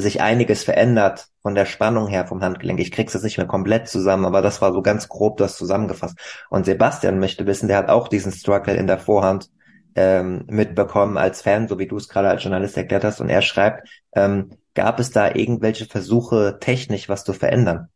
[0.00, 2.80] sich einiges verändert von der Spannung her vom Handgelenk.
[2.80, 6.18] Ich krieg's jetzt nicht mehr komplett zusammen, aber das war so ganz grob das zusammengefasst.
[6.50, 9.50] Und Sebastian möchte wissen, der hat auch diesen Struggle in der Vorhand
[9.94, 13.20] ähm, mitbekommen als Fan, so wie du es gerade als Journalist erklärt hast.
[13.20, 17.88] Und er schreibt, ähm, gab es da irgendwelche Versuche technisch was zu verändern?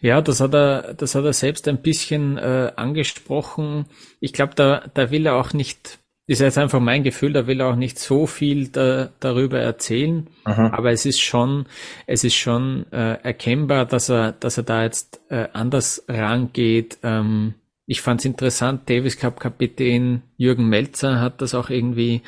[0.00, 3.86] Ja, das hat er, das hat er selbst ein bisschen äh, angesprochen.
[4.18, 5.99] Ich glaube, da, da will er auch nicht,
[6.30, 10.28] ist jetzt einfach mein Gefühl, da will er auch nicht so viel da, darüber erzählen.
[10.46, 10.66] Mhm.
[10.66, 11.66] Aber es ist schon,
[12.06, 16.98] es ist schon äh, erkennbar, dass er, dass er da jetzt äh, anders rangeht.
[17.02, 17.54] Ähm,
[17.84, 22.22] ich fand es interessant, Davis Cup Kapitän Jürgen Melzer hat das auch irgendwie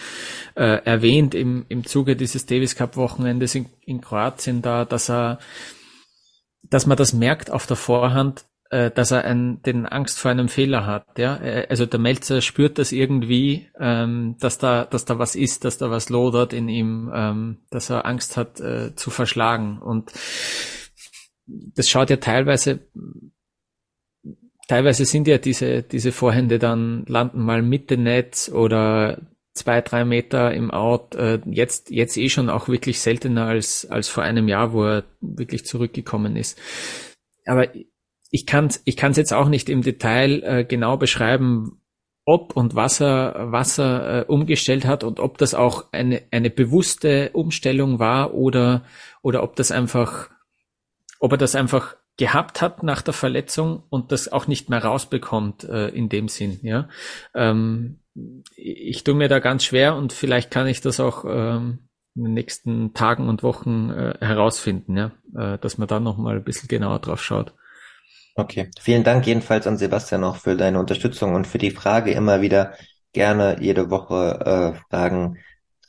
[0.57, 5.39] äh, erwähnt im, im Zuge dieses Davis Cup Wochenendes in, in Kroatien da, dass er,
[6.65, 10.49] dass man das merkt auf der Vorhand, äh, dass er ein, den Angst vor einem
[10.49, 11.19] Fehler hat.
[11.19, 15.65] Ja, äh, also der Melzer spürt das irgendwie, ähm, dass da, dass da was ist,
[15.65, 20.13] dass da was lodert in ihm, ähm, dass er Angst hat äh, zu verschlagen und
[21.47, 22.81] das schaut ja teilweise
[24.69, 29.19] teilweise sind ja diese, diese Vorhände dann landen mal Mitte Netz oder
[29.53, 31.15] zwei, drei Meter im Out.
[31.15, 35.05] Äh, jetzt, jetzt eh schon auch wirklich seltener als, als vor einem Jahr, wo er
[35.21, 36.59] wirklich zurückgekommen ist.
[37.45, 37.69] Aber
[38.33, 41.83] ich kann es ich kann's jetzt auch nicht im Detail äh, genau beschreiben,
[42.25, 46.51] ob und was er, was er äh, umgestellt hat und ob das auch eine, eine
[46.51, 48.85] bewusste Umstellung war oder,
[49.23, 50.31] oder ob das einfach,
[51.21, 55.65] ob er das einfach gehabt hat nach der Verletzung und das auch nicht mehr rausbekommt
[55.65, 56.59] äh, in dem Sinn.
[56.63, 56.89] Ja,
[57.35, 57.99] ähm,
[58.57, 62.35] ich tue mir da ganz schwer und vielleicht kann ich das auch ähm, in den
[62.35, 66.69] nächsten Tagen und Wochen äh, herausfinden, ja, äh, dass man da noch mal ein bisschen
[66.69, 67.55] genauer drauf schaut.
[68.35, 72.41] Okay, vielen Dank jedenfalls an Sebastian auch für deine Unterstützung und für die Frage immer
[72.41, 72.73] wieder
[73.13, 75.39] gerne jede Woche äh, Fragen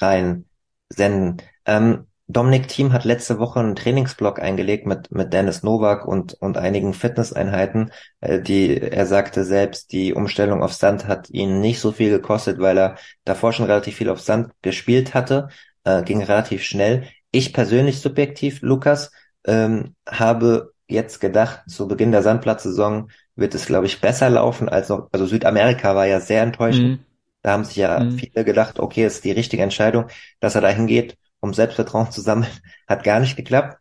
[0.01, 0.45] rein
[0.89, 1.37] senden.
[1.65, 6.57] Ähm, Dominik Thiem hat letzte Woche einen Trainingsblock eingelegt mit, mit Dennis Novak und, und
[6.57, 11.93] einigen Fitnesseinheiten, äh, die, er sagte selbst, die Umstellung auf Sand hat ihn nicht so
[11.93, 15.47] viel gekostet, weil er davor schon relativ viel auf Sand gespielt hatte,
[15.85, 17.07] äh, ging relativ schnell.
[17.31, 19.11] Ich persönlich subjektiv, Lukas,
[19.45, 24.89] ähm, habe jetzt gedacht, zu Beginn der Sandplatzsaison wird es, glaube ich, besser laufen als
[24.89, 26.99] noch, also Südamerika war ja sehr enttäuschend.
[26.99, 26.99] Mhm.
[27.41, 28.17] Da haben sich ja mhm.
[28.17, 30.07] viele gedacht, okay, ist die richtige Entscheidung,
[30.39, 32.51] dass er dahin geht um Selbstvertrauen zu sammeln,
[32.87, 33.77] hat gar nicht geklappt.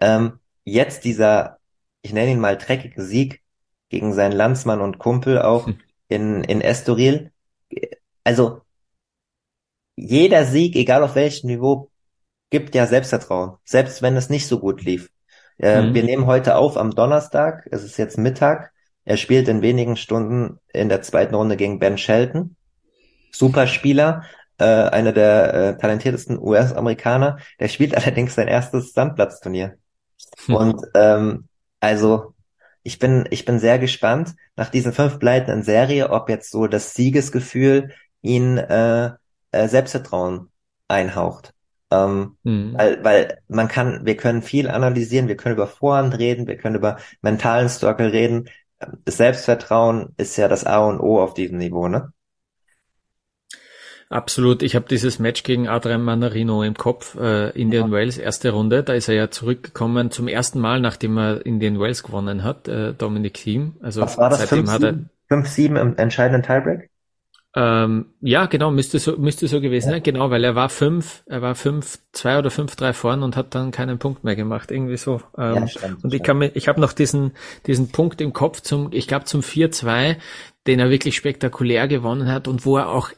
[0.00, 1.58] Ähm, jetzt dieser,
[2.02, 3.42] ich nenne ihn mal dreckige Sieg
[3.88, 5.80] gegen seinen Landsmann und Kumpel auch hm.
[6.08, 7.32] in, in Estoril.
[8.22, 8.60] Also,
[9.96, 11.90] jeder Sieg, egal auf welchem Niveau,
[12.48, 15.10] gibt ja Selbstvertrauen, selbst wenn es nicht so gut lief.
[15.60, 15.94] Äh, mhm.
[15.94, 18.72] Wir nehmen heute auf am Donnerstag, es ist jetzt Mittag.
[19.04, 22.56] Er spielt in wenigen Stunden in der zweiten Runde gegen Ben Shelton.
[23.32, 24.24] Super Spieler,
[24.58, 27.38] äh, einer der äh, talentiertesten US-Amerikaner.
[27.58, 29.76] Der spielt allerdings sein erstes Sandplatzturnier.
[30.46, 30.54] Hm.
[30.54, 31.48] Und ähm,
[31.80, 32.34] also
[32.82, 36.66] ich bin ich bin sehr gespannt nach diesen fünf Pleiten in Serie, ob jetzt so
[36.66, 37.92] das Siegesgefühl
[38.22, 39.10] ihn äh,
[39.52, 40.50] äh, Selbstvertrauen
[40.88, 41.52] einhaucht.
[41.90, 42.74] Ähm, mhm.
[42.76, 46.76] weil, weil man kann, wir können viel analysieren, wir können über Vorhand reden, wir können
[46.76, 48.48] über mentalen Struggle reden.
[49.04, 52.12] Das Selbstvertrauen ist ja das A und O auf diesem Niveau, ne?
[54.10, 54.64] Absolut.
[54.64, 57.96] Ich habe dieses Match gegen Adrian Manarino im Kopf, äh, Indian ja.
[57.96, 58.82] Wales, erste Runde.
[58.82, 62.92] Da ist er ja zurückgekommen zum ersten Mal, nachdem er Indian Wales gewonnen hat, äh,
[62.92, 63.76] Dominic Thiem.
[63.80, 64.50] Also Was war das?
[64.50, 66.89] 5-7 im entscheidenden Tiebreak?
[67.56, 70.02] Ähm, ja, genau, müsste so, müsste so gewesen sein.
[70.02, 73.54] Genau, weil er war fünf, er war fünf, zwei oder fünf, drei vorn und hat
[73.54, 75.20] dann keinen Punkt mehr gemacht, irgendwie so.
[75.36, 77.32] Ähm, ja, stimmt, und ich kann mir, ich habe noch diesen,
[77.66, 80.16] diesen Punkt im Kopf zum, ich glaube zum 4-2,
[80.68, 83.10] den er wirklich spektakulär gewonnen hat und wo er auch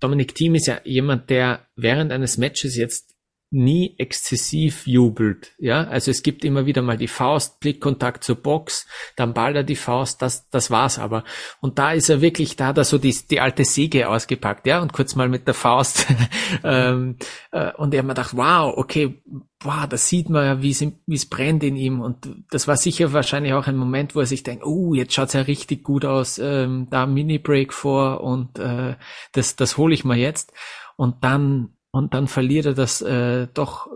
[0.00, 3.15] Dominik Thiem ist ja jemand, der während eines Matches jetzt
[3.50, 5.52] nie exzessiv jubelt.
[5.58, 9.62] Ja, also es gibt immer wieder mal die Faust, Blickkontakt zur Box, dann ballert er
[9.62, 11.22] die Faust, das, das war's aber.
[11.60, 14.80] Und da ist er wirklich, da hat er so die, die alte Säge ausgepackt, ja,
[14.82, 16.06] und kurz mal mit der Faust.
[16.64, 17.16] ähm,
[17.52, 19.22] äh, und er hat mir gedacht, wow, okay,
[19.60, 22.00] wow, da sieht man ja, wie es, brennt in ihm.
[22.00, 25.34] Und das war sicher wahrscheinlich auch ein Moment, wo er sich denkt, oh, jetzt schaut's
[25.34, 28.96] ja richtig gut aus, ähm, da Mini-Break vor und äh,
[29.32, 30.52] das, das hole ich mal jetzt.
[30.96, 33.88] Und dann und dann verliert er das äh, doch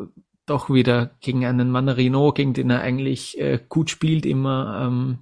[0.47, 5.19] doch wieder gegen einen Manarino, gegen den er eigentlich äh, gut spielt, immer ähm,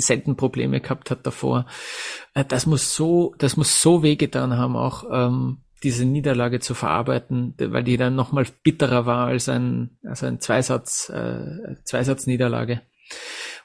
[0.00, 1.66] selten Probleme gehabt hat davor.
[2.34, 7.54] Äh, das muss so, das muss so wehgetan haben, auch ähm, diese Niederlage zu verarbeiten,
[7.58, 12.82] weil die dann nochmal bitterer war als ein, als ein Zweisatz, äh, Zweisatzniederlage.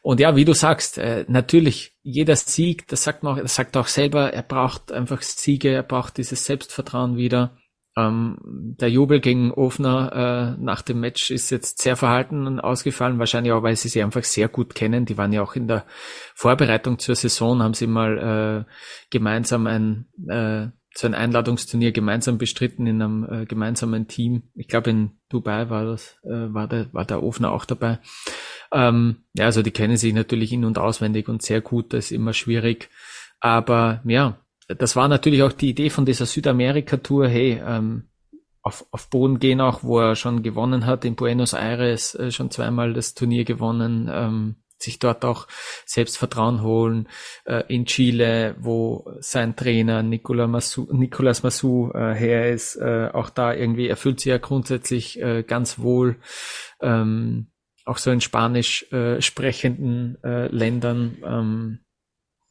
[0.02, 3.78] Und ja, wie du sagst, äh, natürlich, jeder Sieg, das sagt man auch, das sagt
[3.78, 7.58] auch selber, er braucht einfach Siege, er braucht dieses Selbstvertrauen wieder.
[7.96, 13.54] Ähm, der Jubel gegen Ofner äh, nach dem Match ist jetzt sehr verhalten ausgefallen, wahrscheinlich
[13.54, 15.06] auch, weil sie sie einfach sehr gut kennen.
[15.06, 15.86] Die waren ja auch in der
[16.34, 18.72] Vorbereitung zur Saison, haben sie mal äh,
[19.12, 24.44] gemeinsam ein, äh, so ein Einladungsturnier gemeinsam bestritten in einem äh, gemeinsamen Team.
[24.56, 28.00] Ich glaube in Dubai war das, äh, war der war der Ofner auch dabei.
[28.72, 31.94] Ähm, ja, also die kennen sich natürlich in und auswendig und sehr gut.
[31.94, 32.90] Das ist immer schwierig,
[33.40, 37.28] aber ja, das war natürlich auch die Idee von dieser Südamerika-Tour.
[37.28, 38.10] Hey, ähm,
[38.62, 42.50] auf, auf Boden gehen auch, wo er schon gewonnen hat in Buenos Aires, äh, schon
[42.50, 44.10] zweimal das Turnier gewonnen.
[44.12, 45.48] Ähm, sich dort auch
[45.86, 47.08] Selbstvertrauen holen.
[47.46, 53.30] Äh, in Chile, wo sein Trainer Nicolas Massou, Nicolas Massou äh, her ist, äh, auch
[53.30, 56.18] da irgendwie erfüllt sich ja grundsätzlich äh, ganz wohl.
[56.82, 57.48] Ähm,
[57.86, 61.18] auch so in spanisch äh, sprechenden äh, Ländern.
[61.26, 61.80] Ähm,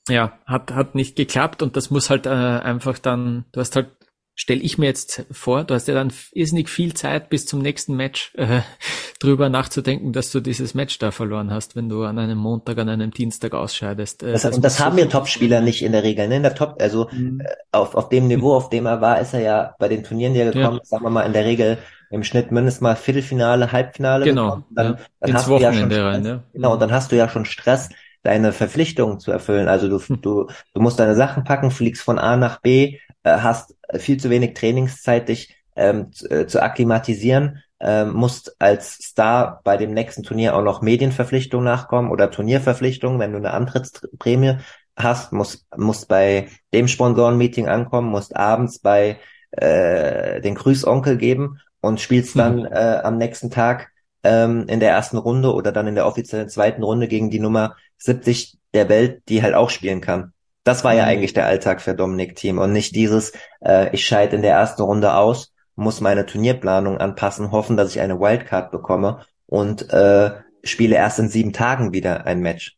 [0.09, 3.91] ja, hat, hat nicht geklappt und das muss halt äh, einfach dann, du hast halt
[4.35, 7.95] stelle ich mir jetzt vor, du hast ja dann irrsinnig viel Zeit bis zum nächsten
[7.95, 8.61] Match äh,
[9.21, 12.89] drüber nachzudenken, dass du dieses Match da verloren hast, wenn du an einem Montag, an
[12.89, 14.23] einem Dienstag ausscheidest.
[14.23, 16.29] Äh, das, das und das haben wir Topspieler nicht in der Regel.
[16.29, 16.37] Ne?
[16.37, 17.41] In der Top, also mhm.
[17.41, 20.35] äh, auf, auf dem Niveau, auf dem er war, ist er ja bei den Turnieren,
[20.35, 20.85] die er gekommen ja.
[20.85, 21.79] sagen wir mal, in der Regel
[22.11, 24.25] im Schnitt mindestens mal Viertelfinale, Halbfinale.
[24.25, 24.65] Genau.
[24.71, 24.99] Dann, ja.
[25.21, 26.43] dann Ins hast Wochenende du ja schon Stress, rein, ja.
[26.53, 27.89] Genau, und dann hast du ja schon Stress,
[28.23, 29.69] deine Verpflichtungen zu erfüllen.
[29.69, 30.21] Also du, hm.
[30.21, 34.31] du, du musst deine Sachen packen, fliegst von A nach B, äh, hast viel zu
[34.31, 40.23] wenig Trainingszeit, dich ähm, zu, äh, zu akklimatisieren, ähm, musst als Star bei dem nächsten
[40.23, 44.59] Turnier auch noch Medienverpflichtungen nachkommen oder Turnierverpflichtungen, wenn du eine Antrittsprämie
[44.97, 49.19] hast, musst, musst bei dem Sponsorenmeeting ankommen, musst abends bei
[49.53, 52.67] äh, den Grüßonkel geben und spielst dann mhm.
[52.67, 53.91] äh, am nächsten Tag
[54.23, 57.77] ähm, in der ersten Runde oder dann in der offiziellen zweiten Runde gegen die Nummer
[58.03, 60.33] 70 der Welt, die halt auch spielen kann.
[60.65, 61.11] Das war ja mhm.
[61.11, 63.33] eigentlich der Alltag für Dominik Team und nicht dieses,
[63.65, 68.01] äh, ich scheide in der ersten Runde aus, muss meine Turnierplanung anpassen, hoffen, dass ich
[68.01, 70.33] eine Wildcard bekomme und äh,
[70.63, 72.77] spiele erst in sieben Tagen wieder ein Match.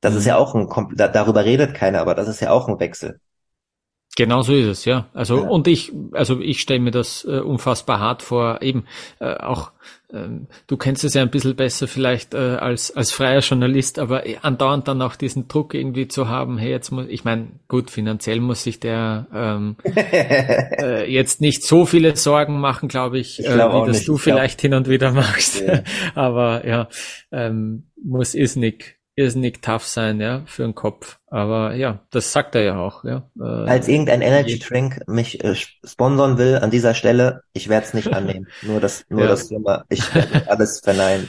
[0.00, 0.18] Das mhm.
[0.18, 3.20] ist ja auch ein, darüber redet keiner, aber das ist ja auch ein Wechsel.
[4.14, 5.08] Genau so ist es, ja.
[5.14, 5.48] Also ja.
[5.48, 8.60] und ich, also ich stelle mir das äh, unfassbar hart vor.
[8.60, 8.84] Eben
[9.20, 9.72] äh, auch,
[10.12, 14.24] ähm, du kennst es ja ein bisschen besser vielleicht äh, als als freier Journalist, aber
[14.42, 16.58] andauernd dann auch diesen Druck irgendwie zu haben.
[16.58, 21.86] Hey, jetzt muss, ich meine, gut, finanziell muss sich der ähm, äh, jetzt nicht so
[21.86, 25.12] viele Sorgen machen, glaube ich, ich glaub äh, wie das du vielleicht hin und wieder
[25.12, 25.62] machst.
[25.62, 25.84] Ja.
[26.14, 26.88] aber ja,
[27.30, 31.18] ähm, muss ist nicht irrsinnig tough sein, ja, für den Kopf.
[31.26, 33.28] Aber ja, das sagt er ja auch, ja.
[33.38, 35.54] Äh, Als irgendein Energy Drink mich äh,
[35.84, 38.48] sponsern will an dieser Stelle, ich werde es nicht annehmen.
[38.62, 39.28] nur das, nur ja.
[39.28, 41.28] das Thema, ich werde alles verneinen.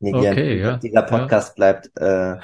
[0.00, 0.32] Negieren.
[0.32, 0.76] Okay, ja.
[0.78, 1.54] Dieser Podcast ja.
[1.54, 2.36] bleibt, äh,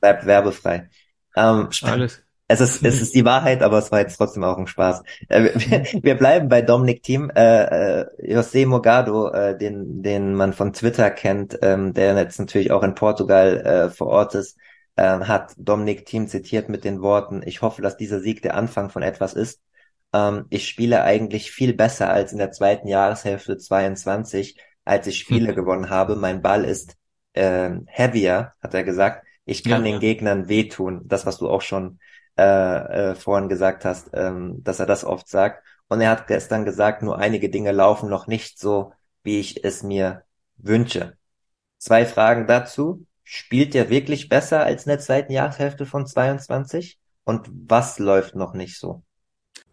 [0.00, 0.90] bleibt werbefrei.
[1.36, 4.68] Ähm, Alles, es ist, es ist die Wahrheit, aber es war jetzt trotzdem auch ein
[4.68, 5.02] Spaß.
[5.28, 7.30] Äh, wir, wir bleiben bei Dominic Team.
[7.34, 12.70] Äh, äh, José Mogado, äh, den, den man von Twitter kennt, ähm, der jetzt natürlich
[12.70, 14.56] auch in Portugal äh, vor Ort ist,
[14.94, 18.90] äh, hat Dominic Team zitiert mit den Worten, ich hoffe, dass dieser Sieg der Anfang
[18.90, 19.60] von etwas ist.
[20.12, 25.48] Ähm, ich spiele eigentlich viel besser als in der zweiten Jahreshälfte 22, als ich Spiele
[25.48, 25.56] hm.
[25.56, 26.14] gewonnen habe.
[26.14, 26.96] Mein Ball ist
[27.32, 29.26] äh, heavier, hat er gesagt.
[29.44, 31.02] Ich kann ja, den Gegnern wehtun.
[31.04, 31.98] Das, was du auch schon
[32.38, 35.64] äh, äh, vorhin gesagt hast, ähm, dass er das oft sagt.
[35.88, 39.82] Und er hat gestern gesagt, nur einige Dinge laufen noch nicht so, wie ich es
[39.82, 40.24] mir
[40.56, 41.16] wünsche.
[41.78, 43.06] Zwei Fragen dazu.
[43.28, 46.98] Spielt er wirklich besser als in der zweiten Jahreshälfte von 22?
[47.24, 49.02] Und was läuft noch nicht so?